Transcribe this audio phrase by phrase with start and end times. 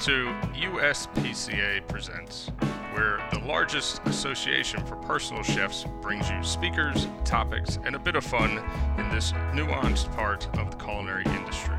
[0.00, 2.50] to USPCA Presents,
[2.92, 8.22] where the largest association for personal chefs brings you speakers, topics, and a bit of
[8.22, 8.58] fun
[8.96, 11.76] in this nuanced part of the culinary industry.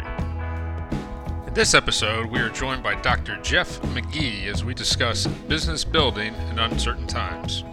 [1.47, 3.37] In this episode, we are joined by Dr.
[3.41, 7.63] Jeff Magee as we discuss business building in uncertain times.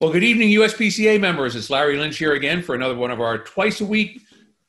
[0.00, 1.54] Well, good evening, USPCA members.
[1.54, 4.22] It's Larry Lynch here again for another one of our twice a week,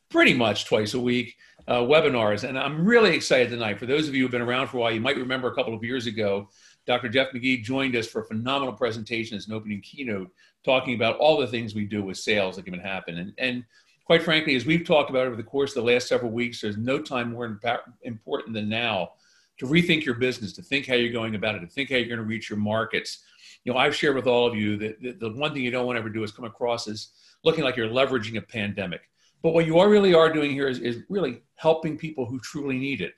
[0.09, 1.37] pretty much twice a week
[1.67, 2.47] uh, webinars.
[2.47, 3.79] And I'm really excited tonight.
[3.79, 5.73] For those of you who've been around for a while, you might remember a couple
[5.73, 6.49] of years ago,
[6.87, 7.09] Dr.
[7.09, 10.31] Jeff Magee joined us for a phenomenal presentation as an opening keynote,
[10.65, 13.19] talking about all the things we do with sales that can happen.
[13.19, 13.63] And, and
[14.05, 16.77] quite frankly, as we've talked about over the course of the last several weeks, there's
[16.77, 17.59] no time more
[18.03, 19.11] important than now
[19.59, 22.07] to rethink your business, to think how you're going about it, to think how you're
[22.07, 23.23] going to reach your markets
[23.63, 25.85] you know, I've shared with all of you that the, the one thing you don't
[25.85, 27.09] want to ever do is come across as
[27.44, 29.01] looking like you're leveraging a pandemic.
[29.41, 32.77] But what you are really are doing here is, is really helping people who truly
[32.77, 33.13] need it.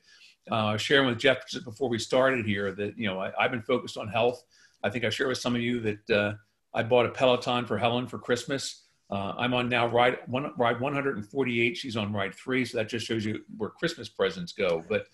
[0.50, 3.96] Uh, sharing with Jeff before we started here that, you know, I, have been focused
[3.96, 4.42] on health.
[4.82, 6.34] I think I shared with some of you that uh,
[6.74, 8.84] I bought a Peloton for Helen for Christmas.
[9.10, 11.76] Uh, I'm on now ride, one, ride 148.
[11.76, 12.64] She's on ride three.
[12.64, 14.82] So that just shows you where Christmas presents go.
[14.88, 15.06] But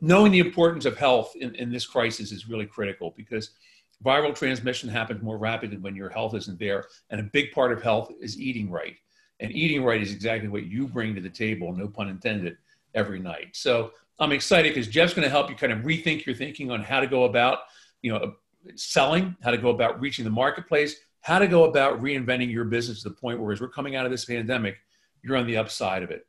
[0.00, 3.50] knowing the importance of health in, in this crisis is really critical because–
[4.04, 6.84] viral transmission happens more rapidly when your health isn't there.
[7.10, 8.96] And a big part of health is eating right.
[9.40, 12.56] And eating right is exactly what you bring to the table, no pun intended,
[12.94, 13.48] every night.
[13.52, 16.82] So I'm excited because Jeff's going to help you kind of rethink your thinking on
[16.82, 17.60] how to go about,
[18.02, 18.34] you know,
[18.76, 23.02] selling, how to go about reaching the marketplace, how to go about reinventing your business
[23.02, 24.76] to the point where as we're coming out of this pandemic,
[25.22, 26.26] you're on the upside of it.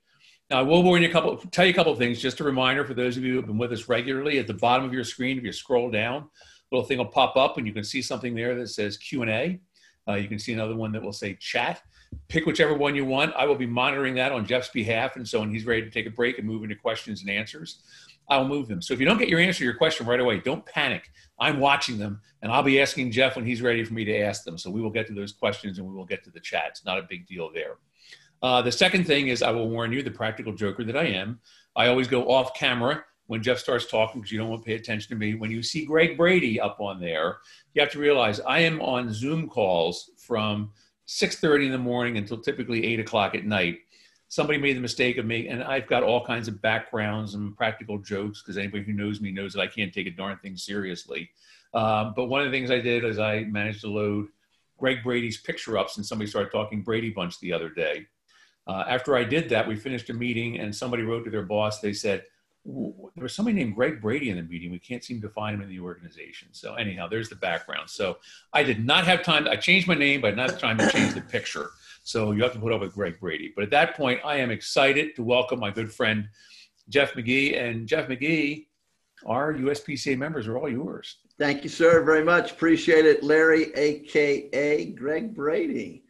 [0.49, 2.21] Now, I will warn you a couple, tell you a couple of things.
[2.21, 4.53] Just a reminder for those of you who have been with us regularly, at the
[4.53, 6.29] bottom of your screen, if you scroll down,
[6.71, 9.59] little thing will pop up and you can see something there that says Q&A.
[10.07, 11.81] Uh, you can see another one that will say chat.
[12.27, 13.33] Pick whichever one you want.
[13.35, 15.15] I will be monitoring that on Jeff's behalf.
[15.15, 17.81] And so when he's ready to take a break and move into questions and answers,
[18.29, 18.81] I'll move them.
[18.81, 21.11] So if you don't get your answer to your question right away, don't panic.
[21.39, 24.43] I'm watching them and I'll be asking Jeff when he's ready for me to ask
[24.43, 24.57] them.
[24.57, 26.65] So we will get to those questions and we will get to the chat.
[26.69, 27.77] It's not a big deal there.
[28.41, 31.39] Uh, the second thing is I will warn you, the practical joker that I am,
[31.75, 34.75] I always go off camera when Jeff starts talking because you don't want to pay
[34.75, 35.35] attention to me.
[35.35, 37.37] When you see Greg Brady up on there,
[37.73, 40.71] you have to realize I am on Zoom calls from
[41.05, 43.79] 6:30 in the morning until typically 8 o'clock at night.
[44.27, 47.99] Somebody made the mistake of me, and I've got all kinds of backgrounds and practical
[47.99, 51.29] jokes because anybody who knows me knows that I can't take a darn thing seriously.
[51.73, 54.27] Um, but one of the things I did is I managed to load
[54.77, 58.07] Greg Brady's picture up since somebody started talking Brady Bunch the other day.
[58.67, 61.79] Uh, after I did that, we finished a meeting, and somebody wrote to their boss.
[61.79, 62.23] They said,
[62.65, 64.71] there was somebody named Greg Brady in the meeting.
[64.71, 66.47] We can't seem to find him in the organization.
[66.51, 67.89] So anyhow, there's the background.
[67.89, 68.17] So
[68.53, 69.47] I did not have time.
[69.47, 71.69] I changed my name, but not time to change the picture.
[72.03, 73.51] So you have to put up with Greg Brady.
[73.55, 76.27] But at that point, I am excited to welcome my good friend
[76.89, 77.55] Jeff Magee.
[77.55, 78.67] And Jeff Magee,
[79.27, 81.17] our USPCA members are all yours.
[81.37, 82.51] Thank you, sir, very much.
[82.51, 86.03] Appreciate it, Larry, aka Greg Brady.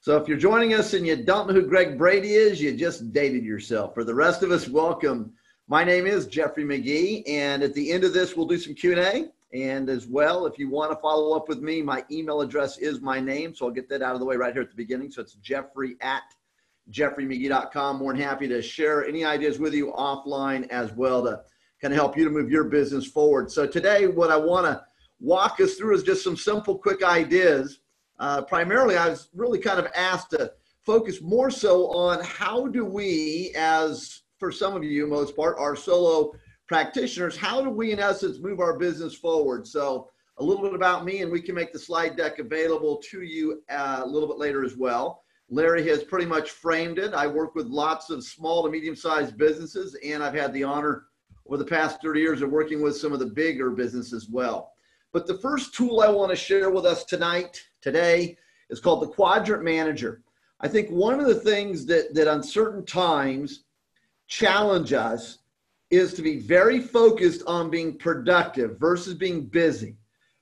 [0.00, 3.12] So if you're joining us and you don't know who Greg Brady is, you just
[3.12, 3.92] dated yourself.
[3.92, 5.34] For the rest of us, welcome
[5.70, 9.26] my name is Jeffrey Magee, and at the end of this, we'll do some Q&A.
[9.56, 13.00] And as well, if you want to follow up with me, my email address is
[13.00, 13.54] my name.
[13.54, 15.12] So I'll get that out of the way right here at the beginning.
[15.12, 16.24] So it's jeffrey at
[16.90, 17.98] jeffreymagee.com.
[17.98, 21.40] More than happy to share any ideas with you offline as well to
[21.80, 23.48] kind of help you to move your business forward.
[23.48, 24.82] So today, what I want to
[25.20, 27.78] walk us through is just some simple, quick ideas.
[28.18, 30.52] Uh, primarily, I was really kind of asked to
[30.84, 35.76] focus more so on how do we as for some of you, most part, are
[35.76, 36.32] solo
[36.66, 37.36] practitioners.
[37.36, 39.66] How do we, in essence, move our business forward?
[39.66, 40.08] So,
[40.38, 43.62] a little bit about me, and we can make the slide deck available to you
[43.68, 45.22] uh, a little bit later as well.
[45.50, 47.12] Larry has pretty much framed it.
[47.12, 51.04] I work with lots of small to medium sized businesses, and I've had the honor
[51.46, 54.72] over the past 30 years of working with some of the bigger businesses as well.
[55.12, 58.38] But the first tool I want to share with us tonight, today,
[58.70, 60.22] is called the Quadrant Manager.
[60.60, 63.64] I think one of the things that, that uncertain times
[64.30, 65.38] challenge us
[65.90, 69.96] is to be very focused on being productive versus being busy.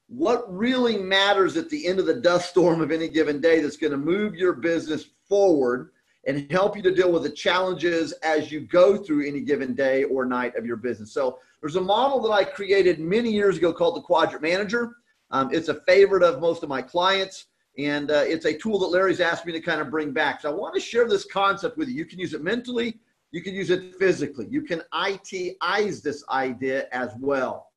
[0.09, 3.79] What really matters at the end of the dust storm of any given day that's
[3.79, 5.91] going to move your business forward
[6.27, 10.05] and help you to deal with the challenges as you go through any given day
[10.05, 11.13] or night of your business.
[11.13, 14.95] So, there's a model that I created many years ago called the Quadrant Manager.
[15.33, 17.47] Um, it's a favorite of most of my clients,
[17.79, 20.43] and uh, it's a tool that Larry's asked me to kind of bring back.
[20.43, 21.95] So, I want to share this concept with you.
[21.95, 22.99] You can use it mentally,
[23.31, 24.47] you can use it physically.
[24.51, 27.69] You can ITize this idea as well.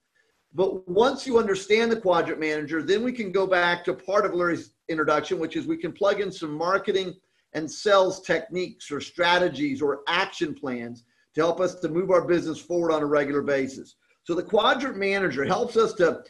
[0.53, 4.33] But once you understand the quadrant manager, then we can go back to part of
[4.33, 7.13] Larry's introduction, which is we can plug in some marketing
[7.53, 11.05] and sales techniques or strategies or action plans
[11.35, 13.95] to help us to move our business forward on a regular basis.
[14.23, 16.21] So the quadrant manager helps us to,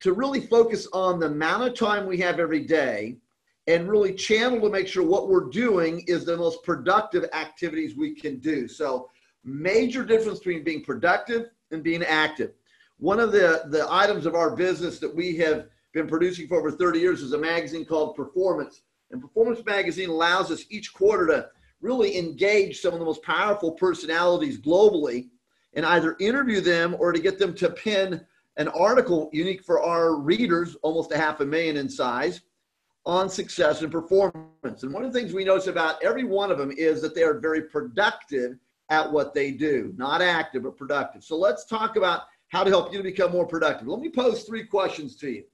[0.00, 3.16] to really focus on the amount of time we have every day
[3.66, 8.14] and really channel to make sure what we're doing is the most productive activities we
[8.14, 8.66] can do.
[8.66, 9.08] So
[9.44, 12.52] major difference between being productive and being active.
[12.98, 16.70] One of the, the items of our business that we have been producing for over
[16.70, 18.82] 30 years is a magazine called Performance.
[19.10, 21.48] And Performance Magazine allows us each quarter to
[21.80, 25.30] really engage some of the most powerful personalities globally
[25.74, 28.24] and either interview them or to get them to pen
[28.56, 32.42] an article unique for our readers, almost a half a million in size,
[33.10, 34.84] on success and performance.
[34.84, 37.24] And one of the things we notice about every one of them is that they
[37.24, 38.56] are very productive
[38.88, 41.24] at what they do, not active, but productive.
[41.24, 43.88] So let's talk about how to help you to become more productive.
[43.88, 45.44] Let me pose three questions to you.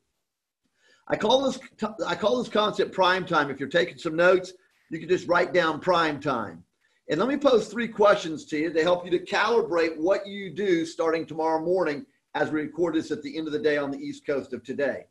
[1.09, 1.59] I call this
[2.07, 3.51] I call this concept prime time.
[3.51, 4.53] If you're taking some notes,
[4.91, 6.63] you can just write down prime time.
[7.09, 10.51] And let me pose three questions to you to help you to calibrate what you
[10.51, 12.05] do starting tomorrow morning
[12.35, 14.63] as we record this at the end of the day on the East Coast of
[14.63, 15.07] today.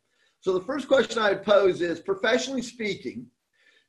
[0.46, 3.26] So the first question I would pose is professionally speaking,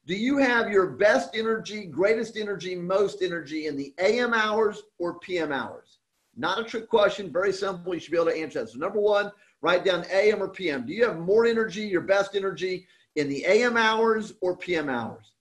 [0.07, 5.19] do you have your best energy, greatest energy, most energy in the AM hours or
[5.19, 5.99] PM hours?
[6.35, 7.93] Not a trick question, very simple.
[7.93, 8.71] You should be able to answer that.
[8.71, 9.31] So number one,
[9.61, 10.87] write down AM or PM.
[10.87, 12.87] Do you have more energy, your best energy
[13.17, 15.35] in the AM hours or PM hours?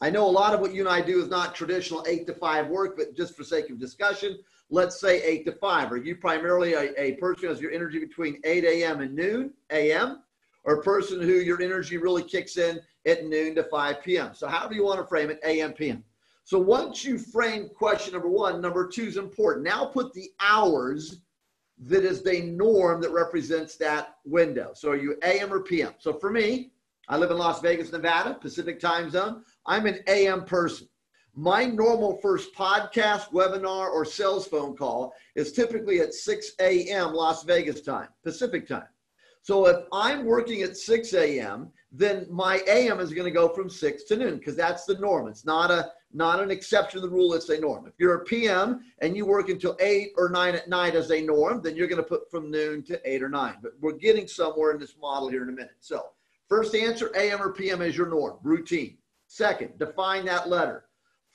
[0.00, 2.32] I know a lot of what you and I do is not traditional eight to
[2.32, 4.38] five work, but just for sake of discussion,
[4.70, 5.92] let's say eight to five.
[5.92, 9.02] Are you primarily a, a person who has your energy between 8 a.m.
[9.02, 10.22] and noon a.m.,
[10.64, 14.34] or a person who your energy really kicks in at noon to 5 p.m.?
[14.34, 16.04] So, however you want to frame it, a.m., p.m.
[16.44, 19.64] So, once you frame question number one, number two is important.
[19.64, 21.20] Now, put the hours
[21.78, 24.72] that is the norm that represents that window.
[24.74, 25.52] So, are you a.m.
[25.52, 25.94] or p.m.?
[25.98, 26.72] So, for me,
[27.08, 29.44] I live in Las Vegas, Nevada, Pacific time zone.
[29.66, 30.88] I'm an AM person.
[31.36, 37.12] My normal first podcast, webinar, or sales phone call is typically at 6 a.m.
[37.12, 38.86] Las Vegas time, Pacific time.
[39.44, 43.68] So if I'm working at 6 a.m., then my AM is going to go from
[43.68, 45.28] 6 to noon because that's the norm.
[45.28, 47.86] It's not a not an exception to the rule, it's a norm.
[47.86, 51.20] If you're a PM and you work until 8 or 9 at night as a
[51.20, 53.56] norm, then you're going to put from noon to 8 or 9.
[53.60, 55.76] But we're getting somewhere in this model here in a minute.
[55.80, 56.06] So
[56.48, 58.96] first answer, AM or PM is your norm, routine.
[59.26, 60.86] Second, define that letter.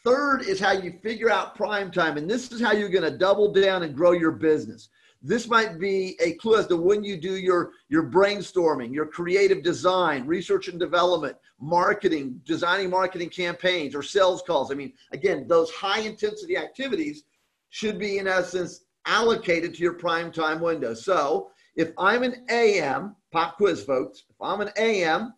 [0.03, 2.17] Third is how you figure out prime time.
[2.17, 4.89] And this is how you're going to double down and grow your business.
[5.21, 9.61] This might be a clue as to when you do your, your brainstorming, your creative
[9.61, 14.71] design, research and development, marketing, designing marketing campaigns or sales calls.
[14.71, 17.23] I mean, again, those high intensity activities
[17.69, 20.93] should be, in essence, allocated to your prime time window.
[20.93, 25.33] So if I'm an AM, pop quiz, folks, if I'm an AM,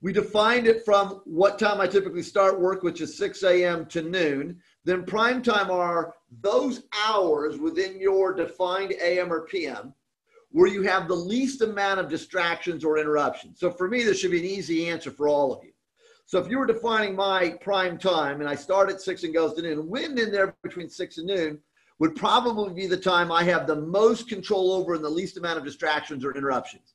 [0.00, 3.86] we defined it from what time I typically start work, which is 6 a.m.
[3.86, 4.60] to noon.
[4.84, 9.94] Then prime time are those hours within your defined AM or PM
[10.50, 13.58] where you have the least amount of distractions or interruptions.
[13.58, 15.72] So for me, this should be an easy answer for all of you.
[16.26, 19.54] So if you were defining my prime time and I start at 6 and goes
[19.54, 21.58] to noon, when in there between 6 and noon
[21.98, 25.58] would probably be the time I have the most control over and the least amount
[25.58, 26.94] of distractions or interruptions.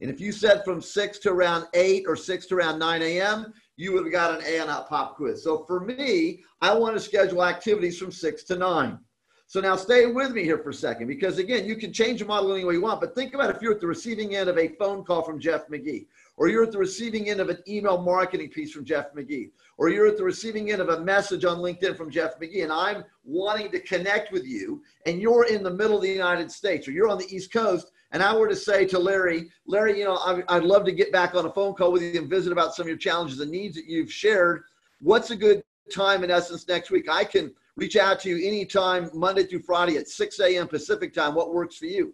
[0.00, 3.52] And if you said from 6 to around 8 or 6 to around 9 a.m.,
[3.76, 5.42] you would have got an A on that pop quiz.
[5.42, 8.98] So for me, I want to schedule activities from 6 to 9.
[9.52, 12.24] So now stay with me here for a second because again, you can change the
[12.24, 14.56] model any way you want, but think about if you're at the receiving end of
[14.56, 16.06] a phone call from Jeff Magee,
[16.38, 19.90] or you're at the receiving end of an email marketing piece from Jeff Magee, or
[19.90, 23.04] you're at the receiving end of a message on LinkedIn from Jeff Magee, and I'm
[23.24, 26.92] wanting to connect with you, and you're in the middle of the United States, or
[26.92, 30.16] you're on the East Coast, and I were to say to Larry, Larry, you know,
[30.16, 32.74] I, would love to get back on a phone call with you and visit about
[32.74, 34.64] some of your challenges and needs that you've shared.
[35.00, 37.08] What's a good time in essence next week?
[37.10, 40.68] I can reach out to you anytime, Monday through Friday at 6 a.m.
[40.68, 41.34] Pacific time.
[41.34, 42.12] What works for you?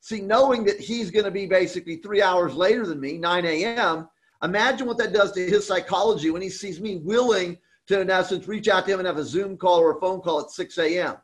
[0.00, 4.08] See, knowing that he's going to be basically three hours later than me, 9 a.m.,
[4.44, 7.58] imagine what that does to his psychology when he sees me willing
[7.88, 10.20] to, in essence, reach out to him and have a Zoom call or a phone
[10.20, 11.16] call at 6 a.m.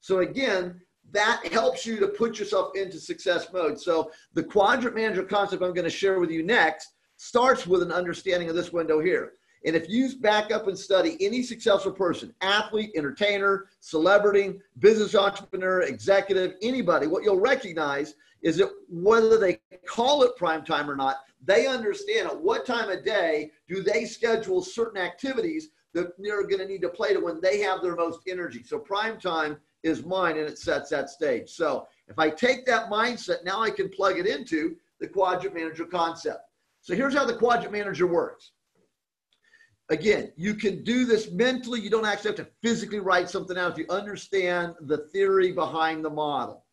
[0.00, 0.80] So, again,
[1.12, 3.78] that helps you to put yourself into success mode.
[3.78, 7.92] So the quadrant manager concept I'm going to share with you next starts with an
[7.92, 9.34] understanding of this window here.
[9.64, 15.82] And if you back up and study any successful person, athlete, entertainer, celebrity, business entrepreneur,
[15.82, 21.18] executive, anybody, what you'll recognize is that whether they call it prime time or not,
[21.44, 26.58] they understand at what time of day do they schedule certain activities that they're going
[26.58, 28.64] to need to play to when they have their most energy.
[28.64, 31.50] So prime time is mine and it sets that stage.
[31.50, 35.84] So if I take that mindset, now I can plug it into the quadrant manager
[35.84, 36.40] concept.
[36.80, 38.52] So here's how the quadrant manager works.
[39.90, 41.80] Again, you can do this mentally.
[41.80, 46.04] You don't actually have to physically write something out if you understand the theory behind
[46.04, 46.64] the model.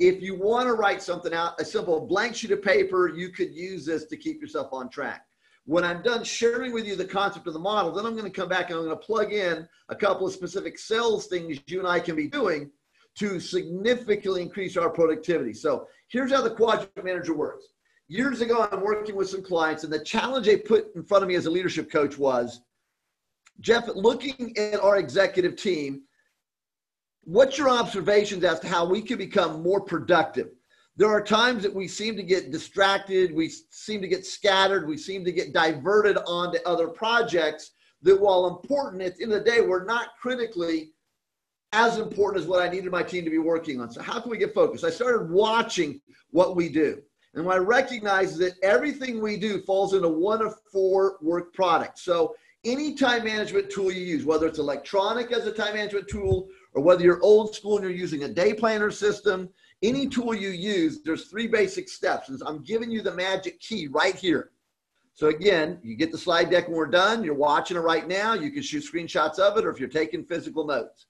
[0.00, 3.54] If you want to write something out, a simple blank sheet of paper, you could
[3.54, 5.24] use this to keep yourself on track.
[5.66, 8.40] When I'm done sharing with you the concept of the model, then I'm going to
[8.40, 11.78] come back and I'm going to plug in a couple of specific sales things you
[11.78, 12.70] and I can be doing
[13.16, 15.54] to significantly increase our productivity.
[15.54, 17.64] So here's how the quadrant manager works.
[18.08, 21.28] Years ago, I'm working with some clients, and the challenge they put in front of
[21.28, 22.60] me as a leadership coach was
[23.60, 26.02] Jeff, looking at our executive team,
[27.22, 30.50] what's your observations as to how we can become more productive?
[30.96, 34.96] There are times that we seem to get distracted, we seem to get scattered, we
[34.96, 37.72] seem to get diverted onto other projects
[38.02, 40.92] that, while important, at the end of the day, we're not critically
[41.72, 43.90] as important as what I needed my team to be working on.
[43.90, 44.84] So, how can we get focused?
[44.84, 47.02] I started watching what we do.
[47.34, 51.52] And what I recognize is that everything we do falls into one of four work
[51.52, 52.02] products.
[52.02, 56.48] So, any time management tool you use, whether it's electronic as a time management tool
[56.74, 59.48] or whether you're old school and you're using a day planner system,
[59.84, 62.30] any tool you use, there's three basic steps.
[62.44, 64.50] I'm giving you the magic key right here.
[65.14, 67.22] So again, you get the slide deck when we're done.
[67.22, 68.34] You're watching it right now.
[68.34, 71.06] You can shoot screenshots of it or if you're taking physical notes.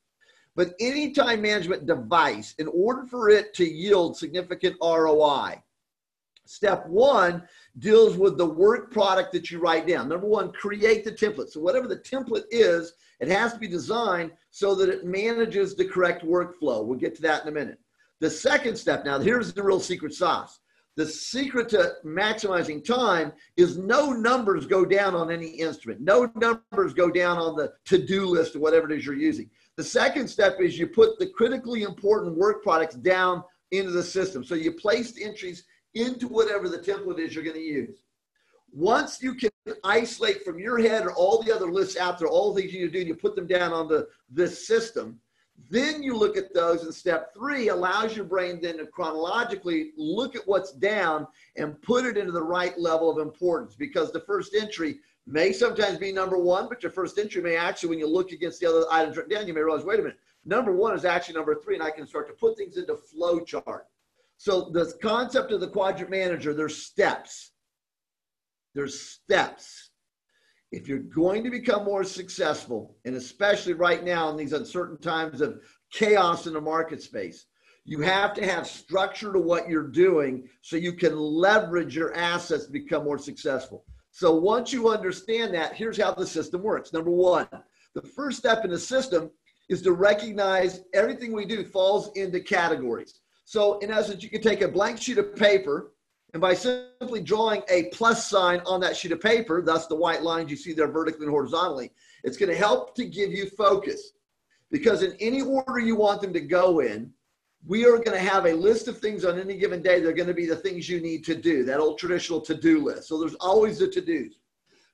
[0.56, 5.62] But any time management device, in order for it to yield significant ROI,
[6.44, 7.42] step one
[7.78, 10.08] deals with the work product that you write down.
[10.08, 11.48] Number one, create the template.
[11.48, 15.86] So whatever the template is, it has to be designed so that it manages the
[15.86, 16.84] correct workflow.
[16.84, 17.78] We'll get to that in a minute.
[18.20, 20.60] The second step, now here's the real secret sauce.
[20.96, 26.00] The secret to maximizing time is no numbers go down on any instrument.
[26.00, 29.50] No numbers go down on the to-do list or whatever it is you're using.
[29.76, 33.42] The second step is you put the critically important work products down
[33.72, 34.44] into the system.
[34.44, 37.98] So you place the entries into whatever the template is you're going to use.
[38.72, 39.50] Once you can
[39.82, 42.80] isolate from your head or all the other lists out there, all the things you
[42.80, 45.18] need to do, and you put them down on the this system,
[45.70, 50.36] then you look at those, and step three allows your brain then to chronologically look
[50.36, 54.54] at what's down and put it into the right level of importance because the first
[54.54, 58.32] entry may sometimes be number one, but your first entry may actually, when you look
[58.32, 61.04] against the other items written down, you may realize, wait a minute, number one is
[61.04, 63.86] actually number three, and I can start to put things into flow chart.
[64.36, 67.52] So the concept of the quadrant manager, there's steps.
[68.74, 69.83] There's steps.
[70.74, 75.40] If you're going to become more successful, and especially right now in these uncertain times
[75.40, 75.60] of
[75.92, 77.46] chaos in the market space,
[77.84, 82.66] you have to have structure to what you're doing so you can leverage your assets
[82.66, 83.84] to become more successful.
[84.10, 86.92] So once you understand that, here's how the system works.
[86.92, 87.46] Number one,
[87.94, 89.30] the first step in the system
[89.68, 93.20] is to recognize everything we do falls into categories.
[93.44, 95.92] So in essence, you can take a blank sheet of paper
[96.34, 100.22] and by simply drawing a plus sign on that sheet of paper, thus the white
[100.22, 101.92] lines you see there vertically and horizontally,
[102.24, 104.12] it's going to help to give you focus.
[104.72, 107.12] Because in any order you want them to go in,
[107.64, 110.00] we are going to have a list of things on any given day.
[110.00, 112.84] They're going to be the things you need to do, that old traditional to do
[112.84, 113.06] list.
[113.06, 114.34] So there's always the to dos.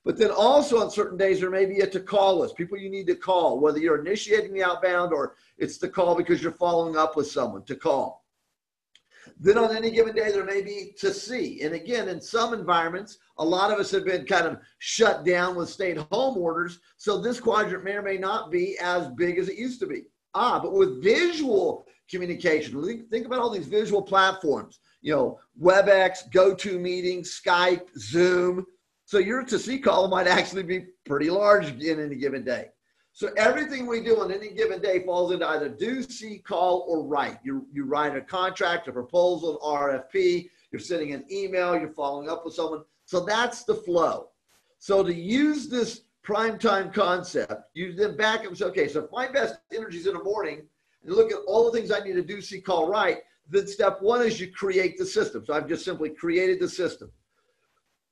[0.05, 2.89] But then also on certain days, there may be a to call list, people you
[2.89, 6.97] need to call, whether you're initiating the outbound or it's the call because you're following
[6.97, 8.20] up with someone to call.
[9.39, 11.61] Then on any given day, there may be to see.
[11.61, 15.55] And again, in some environments, a lot of us have been kind of shut down
[15.55, 16.79] with stay at home orders.
[16.97, 20.03] So this quadrant may or may not be as big as it used to be.
[20.33, 23.07] Ah, but with visual communication.
[23.09, 28.65] Think about all these visual platforms, you know, WebEx, GoToMeeting, Skype, Zoom.
[29.05, 32.67] So your to see column might actually be pretty large in any given day.
[33.13, 37.03] So everything we do on any given day falls into either do, see, call, or
[37.03, 37.39] write.
[37.43, 42.29] You, you write a contract, a proposal, an RFP, you're sending an email, you're following
[42.29, 42.83] up with someone.
[43.05, 44.29] So that's the flow.
[44.79, 49.03] So to use this prime time concept, you then back up and say, okay, so
[49.03, 50.61] if my best energy is in the morning,
[51.03, 53.17] and look at all the things I need to do, see, call, write,
[53.49, 55.43] then step one is you create the system.
[55.45, 57.11] So I've just simply created the system.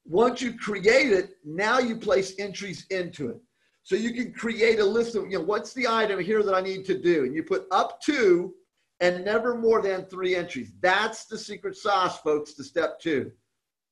[0.06, 3.38] Once you create it, now you place entries into it.
[3.89, 6.62] So you can create a list of, you know, what's the item here that I
[6.62, 7.24] need to do?
[7.24, 8.53] And you put up to
[9.00, 10.74] and never more than three entries.
[10.79, 13.31] That's the secret sauce, folks, to step two.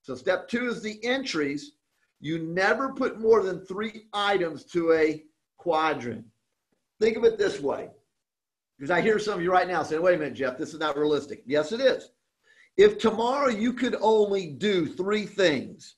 [0.04, 1.72] So step two is the entries.
[2.20, 5.24] You never put more than three items to a
[5.58, 6.25] quadrant.
[7.01, 7.89] Think of it this way.
[8.77, 10.80] Because I hear some of you right now saying, wait a minute, Jeff, this is
[10.80, 11.42] not realistic.
[11.48, 12.12] Yes, it is.
[12.77, 15.96] If tomorrow you could only do three things,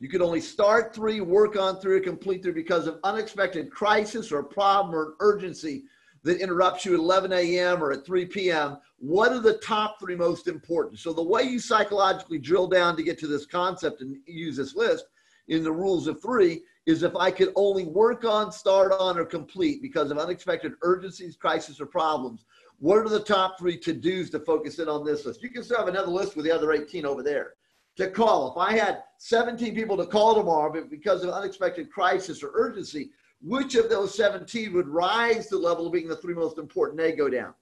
[0.00, 4.30] you could only start three, work on three, or complete three because of unexpected crisis
[4.30, 5.84] or problem or urgency
[6.22, 7.82] that interrupts you at 11 a.m.
[7.82, 8.78] or at 3 p.m.
[8.98, 11.00] What are the top three most important?
[11.00, 14.74] So the way you psychologically drill down to get to this concept and use this
[14.74, 15.06] list
[15.48, 19.24] in the rules of three is if I could only work on, start on, or
[19.24, 22.44] complete because of unexpected urgencies, crisis, or problems.
[22.78, 25.42] What are the top three to dos to focus in on this list?
[25.42, 27.54] You can still have another list with the other 18 over there
[27.98, 28.52] to call.
[28.52, 33.74] If I had 17 people to call tomorrow, because of unexpected crisis or urgency, which
[33.74, 36.98] of those 17 would rise to the level of being the three most important?
[36.98, 37.54] They go down.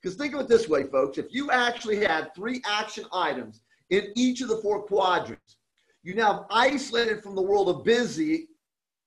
[0.00, 1.18] Because think of it this way, folks.
[1.18, 5.56] If you actually had three action items in each of the four quadrants,
[6.02, 8.48] you now isolated from the world of busy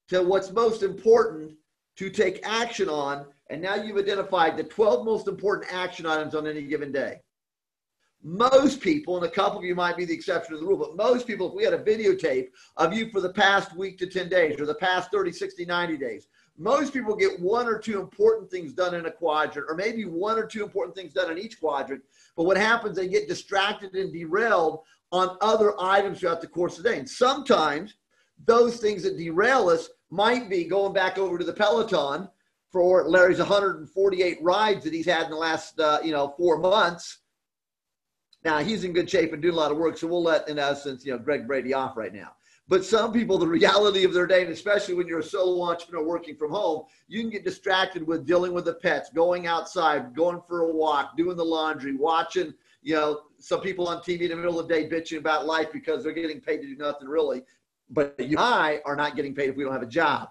[0.10, 1.54] to what's most important
[1.98, 3.28] to take action on.
[3.50, 7.22] And now you've identified the 12 most important action items on any given day.
[8.24, 10.96] Most people, and a couple of you might be the exception to the rule, but
[10.96, 14.30] most people, if we had a videotape of you for the past week to 10
[14.30, 18.52] days or the past 30, 60, 90 days, most people get one or two important
[18.52, 21.60] things done in a quadrant, or maybe one or two important things done in each
[21.60, 22.04] quadrant.
[22.36, 26.84] But what happens, they get distracted and derailed on other items throughout the course of
[26.84, 27.00] the day.
[27.00, 27.96] And sometimes
[28.46, 32.30] those things that derail us might be going back over to the Peloton
[32.72, 37.20] for Larry's 148 rides that he's had in the last, uh, you know, four months.
[38.44, 40.58] Now he's in good shape and doing a lot of work, so we'll let, in
[40.58, 42.34] essence, you know, Greg Brady off right now.
[42.68, 46.06] But some people, the reality of their day, and especially when you're a solo entrepreneur
[46.08, 50.42] working from home, you can get distracted with dealing with the pets, going outside, going
[50.48, 54.36] for a walk, doing the laundry, watching, you know, some people on TV in the
[54.38, 57.44] middle of the day bitching about life because they're getting paid to do nothing really.
[57.90, 60.30] But you and I are not getting paid if we don't have a job.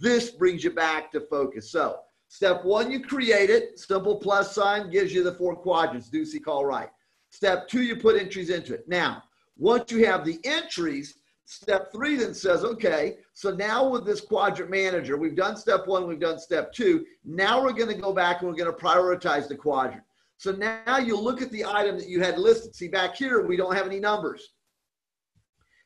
[0.00, 1.70] This brings you back to focus.
[1.70, 3.78] So, step one, you create it.
[3.78, 6.90] Simple plus sign gives you the four quadrants do, see, call, write.
[7.36, 8.88] Step two, you put entries into it.
[8.88, 9.22] Now,
[9.58, 14.70] once you have the entries, Step three then says, okay, so now with this quadrant
[14.70, 17.04] manager, we've done step one, we've done step two.
[17.26, 20.02] Now we're going to go back and we're going to prioritize the quadrant.
[20.38, 22.74] So now you look at the item that you had listed.
[22.74, 24.54] See, back here, we don't have any numbers.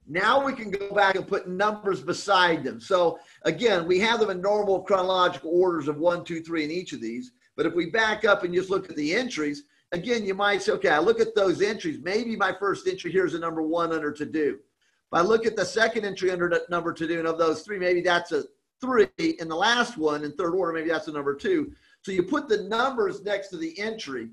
[0.07, 2.81] Now we can go back and put numbers beside them.
[2.81, 6.93] So again, we have them in normal chronological orders of one, two, three in each
[6.93, 7.33] of these.
[7.57, 10.73] But if we back up and just look at the entries, again, you might say,
[10.73, 11.99] okay, I look at those entries.
[12.03, 14.59] Maybe my first entry here is a number one under to do.
[14.59, 17.79] If I look at the second entry under number to do, and of those three,
[17.79, 18.45] maybe that's a
[18.81, 19.09] three.
[19.19, 21.73] In the last one, in third order, maybe that's a number two.
[22.03, 24.31] So you put the numbers next to the entry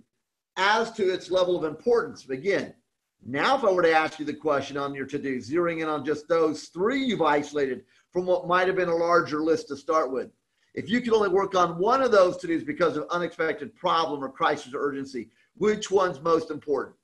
[0.55, 2.29] as to its level of importance.
[2.29, 2.73] Again,
[3.25, 6.05] now if I were to ask you the question on your to-do, zeroing in on
[6.05, 10.11] just those three you've isolated from what might have been a larger list to start
[10.11, 10.29] with.
[10.75, 14.29] If you could only work on one of those to-dos because of unexpected problem or
[14.29, 16.95] crisis or urgency, which one's most important?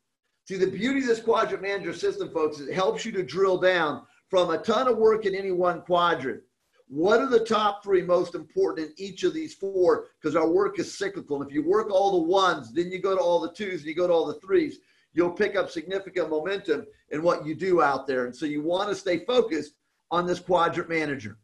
[0.46, 3.58] See, the beauty of this quadrant manager system, folks, is it helps you to drill
[3.58, 6.42] down from a ton of work in any one quadrant.
[6.88, 10.08] What are the top three most important in each of these four?
[10.22, 11.42] Because our work is cyclical.
[11.42, 13.86] And if you work all the ones, then you go to all the twos and
[13.86, 14.80] you go to all the threes,
[15.13, 18.26] you'll pick up significant momentum in what you do out there.
[18.26, 19.76] And so you want to stay focused
[20.12, 21.38] on this quadrant manager.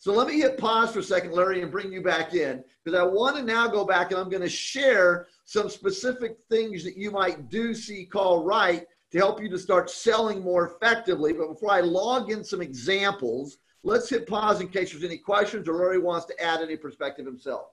[0.00, 2.98] So let me hit pause for a second, Larry, and bring you back in because
[2.98, 6.96] I want to now go back and I'm going to share some specific things that
[6.96, 11.32] you might do, see, call, write to help you to start selling more effectively.
[11.32, 15.68] But before I log in some examples, let's hit pause in case there's any questions
[15.68, 17.70] or Larry wants to add any perspective himself.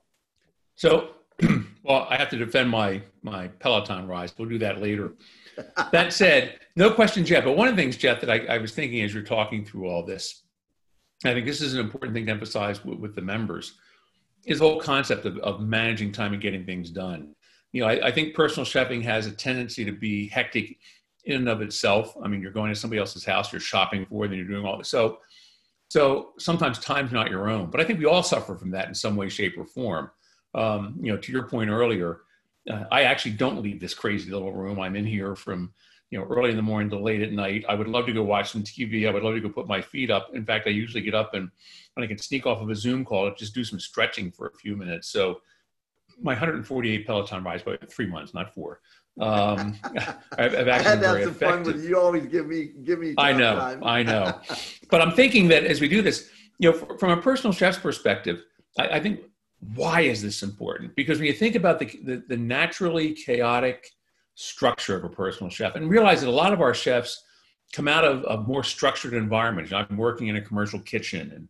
[0.73, 1.09] So,
[1.83, 4.33] well, I have to defend my my Peloton rise.
[4.38, 5.13] We'll do that later.
[5.91, 7.43] that said, no questions yet.
[7.43, 9.88] But one of the things, Jeff, that I, I was thinking as you're talking through
[9.88, 10.44] all this
[11.27, 13.73] I think this is an important thing to emphasize with, with the members
[14.45, 17.35] is the whole concept of, of, managing time and getting things done.
[17.71, 20.77] You know, I, I, think personal chefing has a tendency to be hectic
[21.25, 22.15] in and of itself.
[22.23, 24.77] I mean, you're going to somebody else's house, you're shopping for them, you're doing all
[24.77, 24.89] this.
[24.89, 25.19] So,
[25.89, 27.69] so sometimes time's not your own.
[27.69, 30.11] But I think we all suffer from that in some way, shape, or form.
[30.53, 32.21] Um, you know, to your point earlier,
[32.69, 34.79] uh, I actually don't leave this crazy little room.
[34.79, 35.73] I'm in here from
[36.15, 37.65] you know, early in the morning to late at night.
[37.67, 39.06] I would love to go watch some TV.
[39.06, 40.34] I would love to go put my feet up.
[40.34, 41.51] In fact, I usually get up and
[41.93, 44.54] when I can sneak off of a Zoom call, just do some stretching for a
[44.54, 45.10] few minutes.
[45.10, 45.41] So
[46.21, 48.80] my 148 Peloton rides by three months, not four.
[49.19, 49.75] Um,
[50.38, 51.99] I've, I've actually had that some fun with you.
[51.99, 53.13] Always give me, give me.
[53.17, 53.84] I know, time.
[53.84, 54.39] I know.
[54.89, 58.41] But I'm thinking that as we do this, you know, from a personal chef's perspective,
[58.80, 59.19] I, I, think
[59.73, 60.95] why is this important?
[60.95, 63.91] Because when you think about the, the, the naturally chaotic
[64.36, 67.24] structure of a personal chef and realize that a lot of our chefs
[67.74, 69.74] come out of a more structured environment.
[69.74, 71.48] I'm working in a commercial kitchen and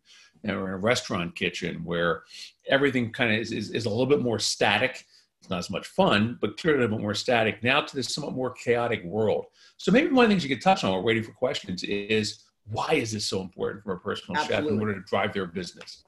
[0.48, 2.24] or in a restaurant kitchen where
[2.70, 5.04] everything kind of is, is, is, a little bit more static.
[5.42, 7.64] It's not as much fun, but clearly a little bit more static.
[7.64, 9.46] Now to this somewhat more chaotic world.
[9.78, 12.44] So maybe one of the things you could touch on while waiting for questions is
[12.68, 14.70] why is this so important for a personal Absolutely.
[14.70, 16.04] chef in order to drive their business?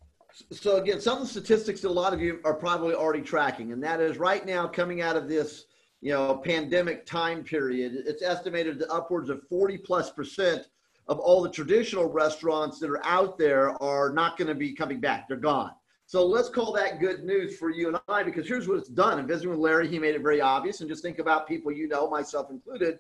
[0.52, 3.72] So again, some of the statistics that a lot of you are probably already tracking,
[3.72, 5.66] and that is right now coming out of this
[6.02, 10.68] you know, pandemic time period, it's estimated that upwards of 40 plus percent
[11.08, 15.00] of all the traditional restaurants that are out there are not going to be coming
[15.00, 15.28] back.
[15.28, 15.72] They're gone.
[16.06, 19.20] So let's call that good news for you and I because here's what it's done.
[19.20, 20.80] And visiting with Larry, he made it very obvious.
[20.80, 23.00] And just think about people you know, myself included,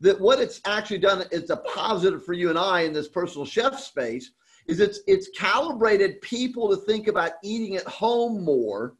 [0.00, 3.44] that what it's actually done is a positive for you and I in this personal
[3.44, 4.32] chef space
[4.66, 8.94] is it's it's calibrated people to think about eating at home more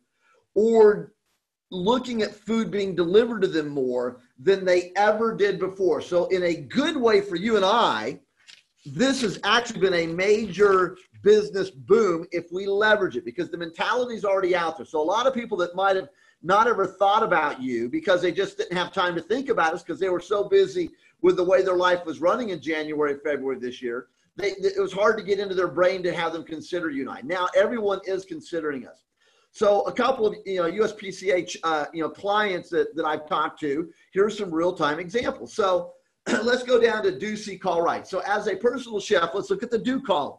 [0.55, 1.13] or
[1.71, 6.01] looking at food being delivered to them more than they ever did before.
[6.01, 8.21] So in a good way for you and I,
[8.87, 14.15] this has actually been a major business boom if we leverage it because the mentality
[14.15, 14.87] is already out there.
[14.87, 16.09] So a lot of people that might have
[16.43, 19.83] not ever thought about you because they just didn't have time to think about us
[19.83, 23.59] because they were so busy with the way their life was running in January, February
[23.59, 24.07] this year.
[24.37, 27.11] They, it was hard to get into their brain to have them consider you and
[27.11, 27.21] I.
[27.23, 29.03] Now everyone is considering us.
[29.59, 33.59] So a couple of you know USPCA uh, you know clients that, that I've talked
[33.59, 33.91] to.
[34.13, 35.53] Here's some real time examples.
[35.53, 35.95] So
[36.45, 38.07] let's go down to do see call right.
[38.07, 40.39] So as a personal chef, let's look at the do column.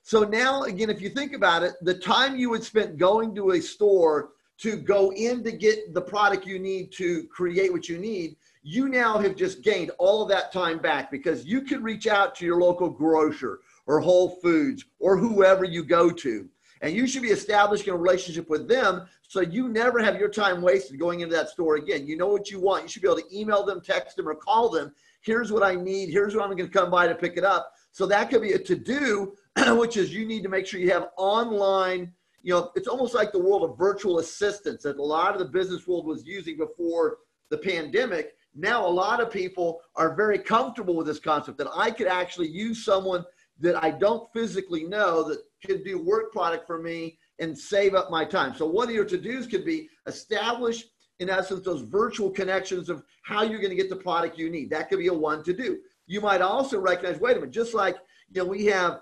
[0.00, 3.50] So now again, if you think about it, the time you would spend going to
[3.50, 7.98] a store to go in to get the product you need to create what you
[7.98, 12.06] need, you now have just gained all of that time back because you can reach
[12.06, 16.48] out to your local grocer or Whole Foods or whoever you go to.
[16.84, 20.60] And you should be establishing a relationship with them so you never have your time
[20.60, 22.06] wasted going into that store again.
[22.06, 22.82] You know what you want.
[22.82, 24.94] You should be able to email them, text them, or call them.
[25.22, 26.10] Here's what I need.
[26.10, 27.72] Here's what I'm going to come by to pick it up.
[27.90, 29.32] So that could be a to do,
[29.78, 32.12] which is you need to make sure you have online
[32.44, 35.46] you know, it's almost like the world of virtual assistants that a lot of the
[35.46, 37.16] business world was using before
[37.48, 38.34] the pandemic.
[38.54, 42.48] Now, a lot of people are very comfortable with this concept that I could actually
[42.48, 43.24] use someone
[43.60, 48.10] that I don't physically know that can do work product for me and save up
[48.10, 48.54] my time.
[48.54, 50.84] So, one of your to dos could be establish,
[51.20, 54.70] in essence, those virtual connections of how you're going to get the product you need.
[54.70, 55.78] That could be a one to do.
[56.06, 57.96] You might also recognize, wait a minute, just like
[58.32, 59.00] you know, we have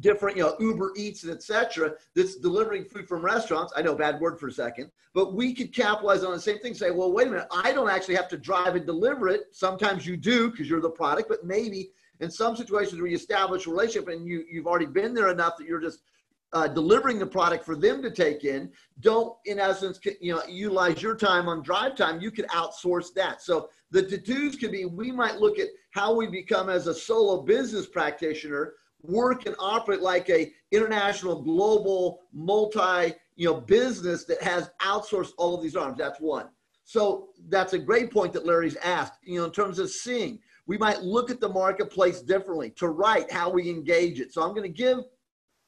[0.00, 1.94] different, you know, Uber Eats and etc.
[2.14, 3.72] that's delivering food from restaurants.
[3.76, 6.74] I know, bad word for a second, but we could capitalize on the same thing.
[6.74, 9.44] Say, well, wait a minute, I don't actually have to drive and deliver it.
[9.52, 13.66] Sometimes you do because you're the product, but maybe in some situations where you establish
[13.66, 16.00] a relationship and you you've already been there enough that you're just
[16.52, 21.02] uh, delivering the product for them to take in don't in essence you know utilize
[21.02, 22.20] your time on drive time.
[22.20, 23.42] You could outsource that.
[23.42, 27.42] So the to-dos could be we might look at how we become as a solo
[27.42, 34.70] business practitioner work and operate like a international global multi you know business that has
[34.80, 35.98] outsourced all of these arms.
[35.98, 36.48] That's one.
[36.84, 40.76] So that's a great point that larry's asked you know in terms of seeing we
[40.76, 44.62] might look at the marketplace differently to write how we engage it so i'm going
[44.62, 44.98] to give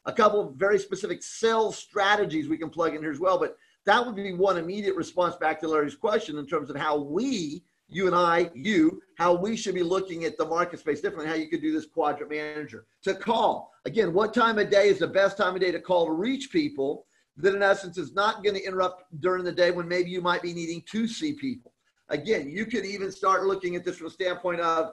[0.07, 3.57] a couple of very specific sales strategies we can plug in here as well but
[3.85, 7.63] that would be one immediate response back to larry's question in terms of how we
[7.89, 11.35] you and I, you, how we should be looking at the market space differently, how
[11.35, 12.87] you could do this quadrant manager.
[13.05, 16.07] To call, again, what time of day is the best time of day to call
[16.07, 17.07] to reach people
[17.39, 20.43] that in essence is not going to interrupt during the day when maybe you might
[20.43, 21.73] be needing to see people.
[22.11, 24.93] Again, you could even start looking at this from a standpoint of,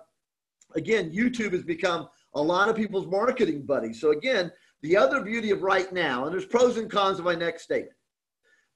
[0.75, 3.93] again, YouTube has become a lot of people's marketing buddy.
[3.93, 4.51] So again,
[4.82, 7.95] the other beauty of right now, and there's pros and cons of my next statement.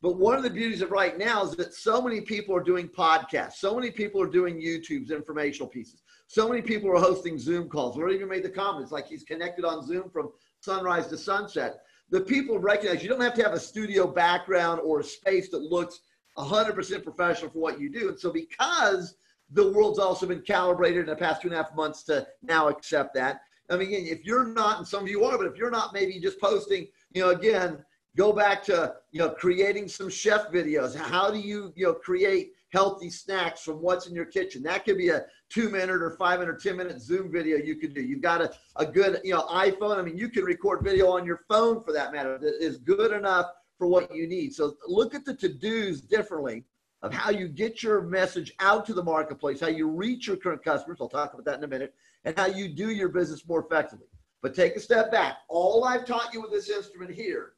[0.01, 2.87] But one of the beauties of right now is that so many people are doing
[2.87, 3.55] podcasts.
[3.55, 6.03] So many people are doing YouTube's informational pieces.
[6.27, 7.97] So many people are hosting Zoom calls.
[7.97, 10.29] Lord even made the comments like he's connected on Zoom from
[10.61, 11.81] sunrise to sunset.
[12.11, 15.61] The people recognize you don't have to have a studio background or a space that
[15.61, 15.99] looks
[16.39, 18.09] 100% professional for what you do.
[18.09, 19.15] And so because
[19.51, 22.69] the world's also been calibrated in the past two and a half months to now
[22.69, 23.41] accept that.
[23.71, 26.19] I mean, if you're not, and some of you are, but if you're not maybe
[26.19, 27.83] just posting, you know, again,
[28.17, 32.53] go back to you know creating some chef videos how do you you know create
[32.71, 36.39] healthy snacks from what's in your kitchen that could be a two minute or five
[36.39, 39.33] minute or ten minute zoom video you could do you've got a, a good you
[39.33, 42.55] know iphone i mean you can record video on your phone for that matter that
[42.59, 43.45] is good enough
[43.79, 44.53] for what you need.
[44.53, 46.65] So look at the to-dos differently
[47.01, 50.63] of how you get your message out to the marketplace how you reach your current
[50.63, 50.97] customers.
[50.99, 54.07] I'll talk about that in a minute and how you do your business more effectively.
[54.41, 55.37] But take a step back.
[55.47, 57.53] All i've taught you with this instrument here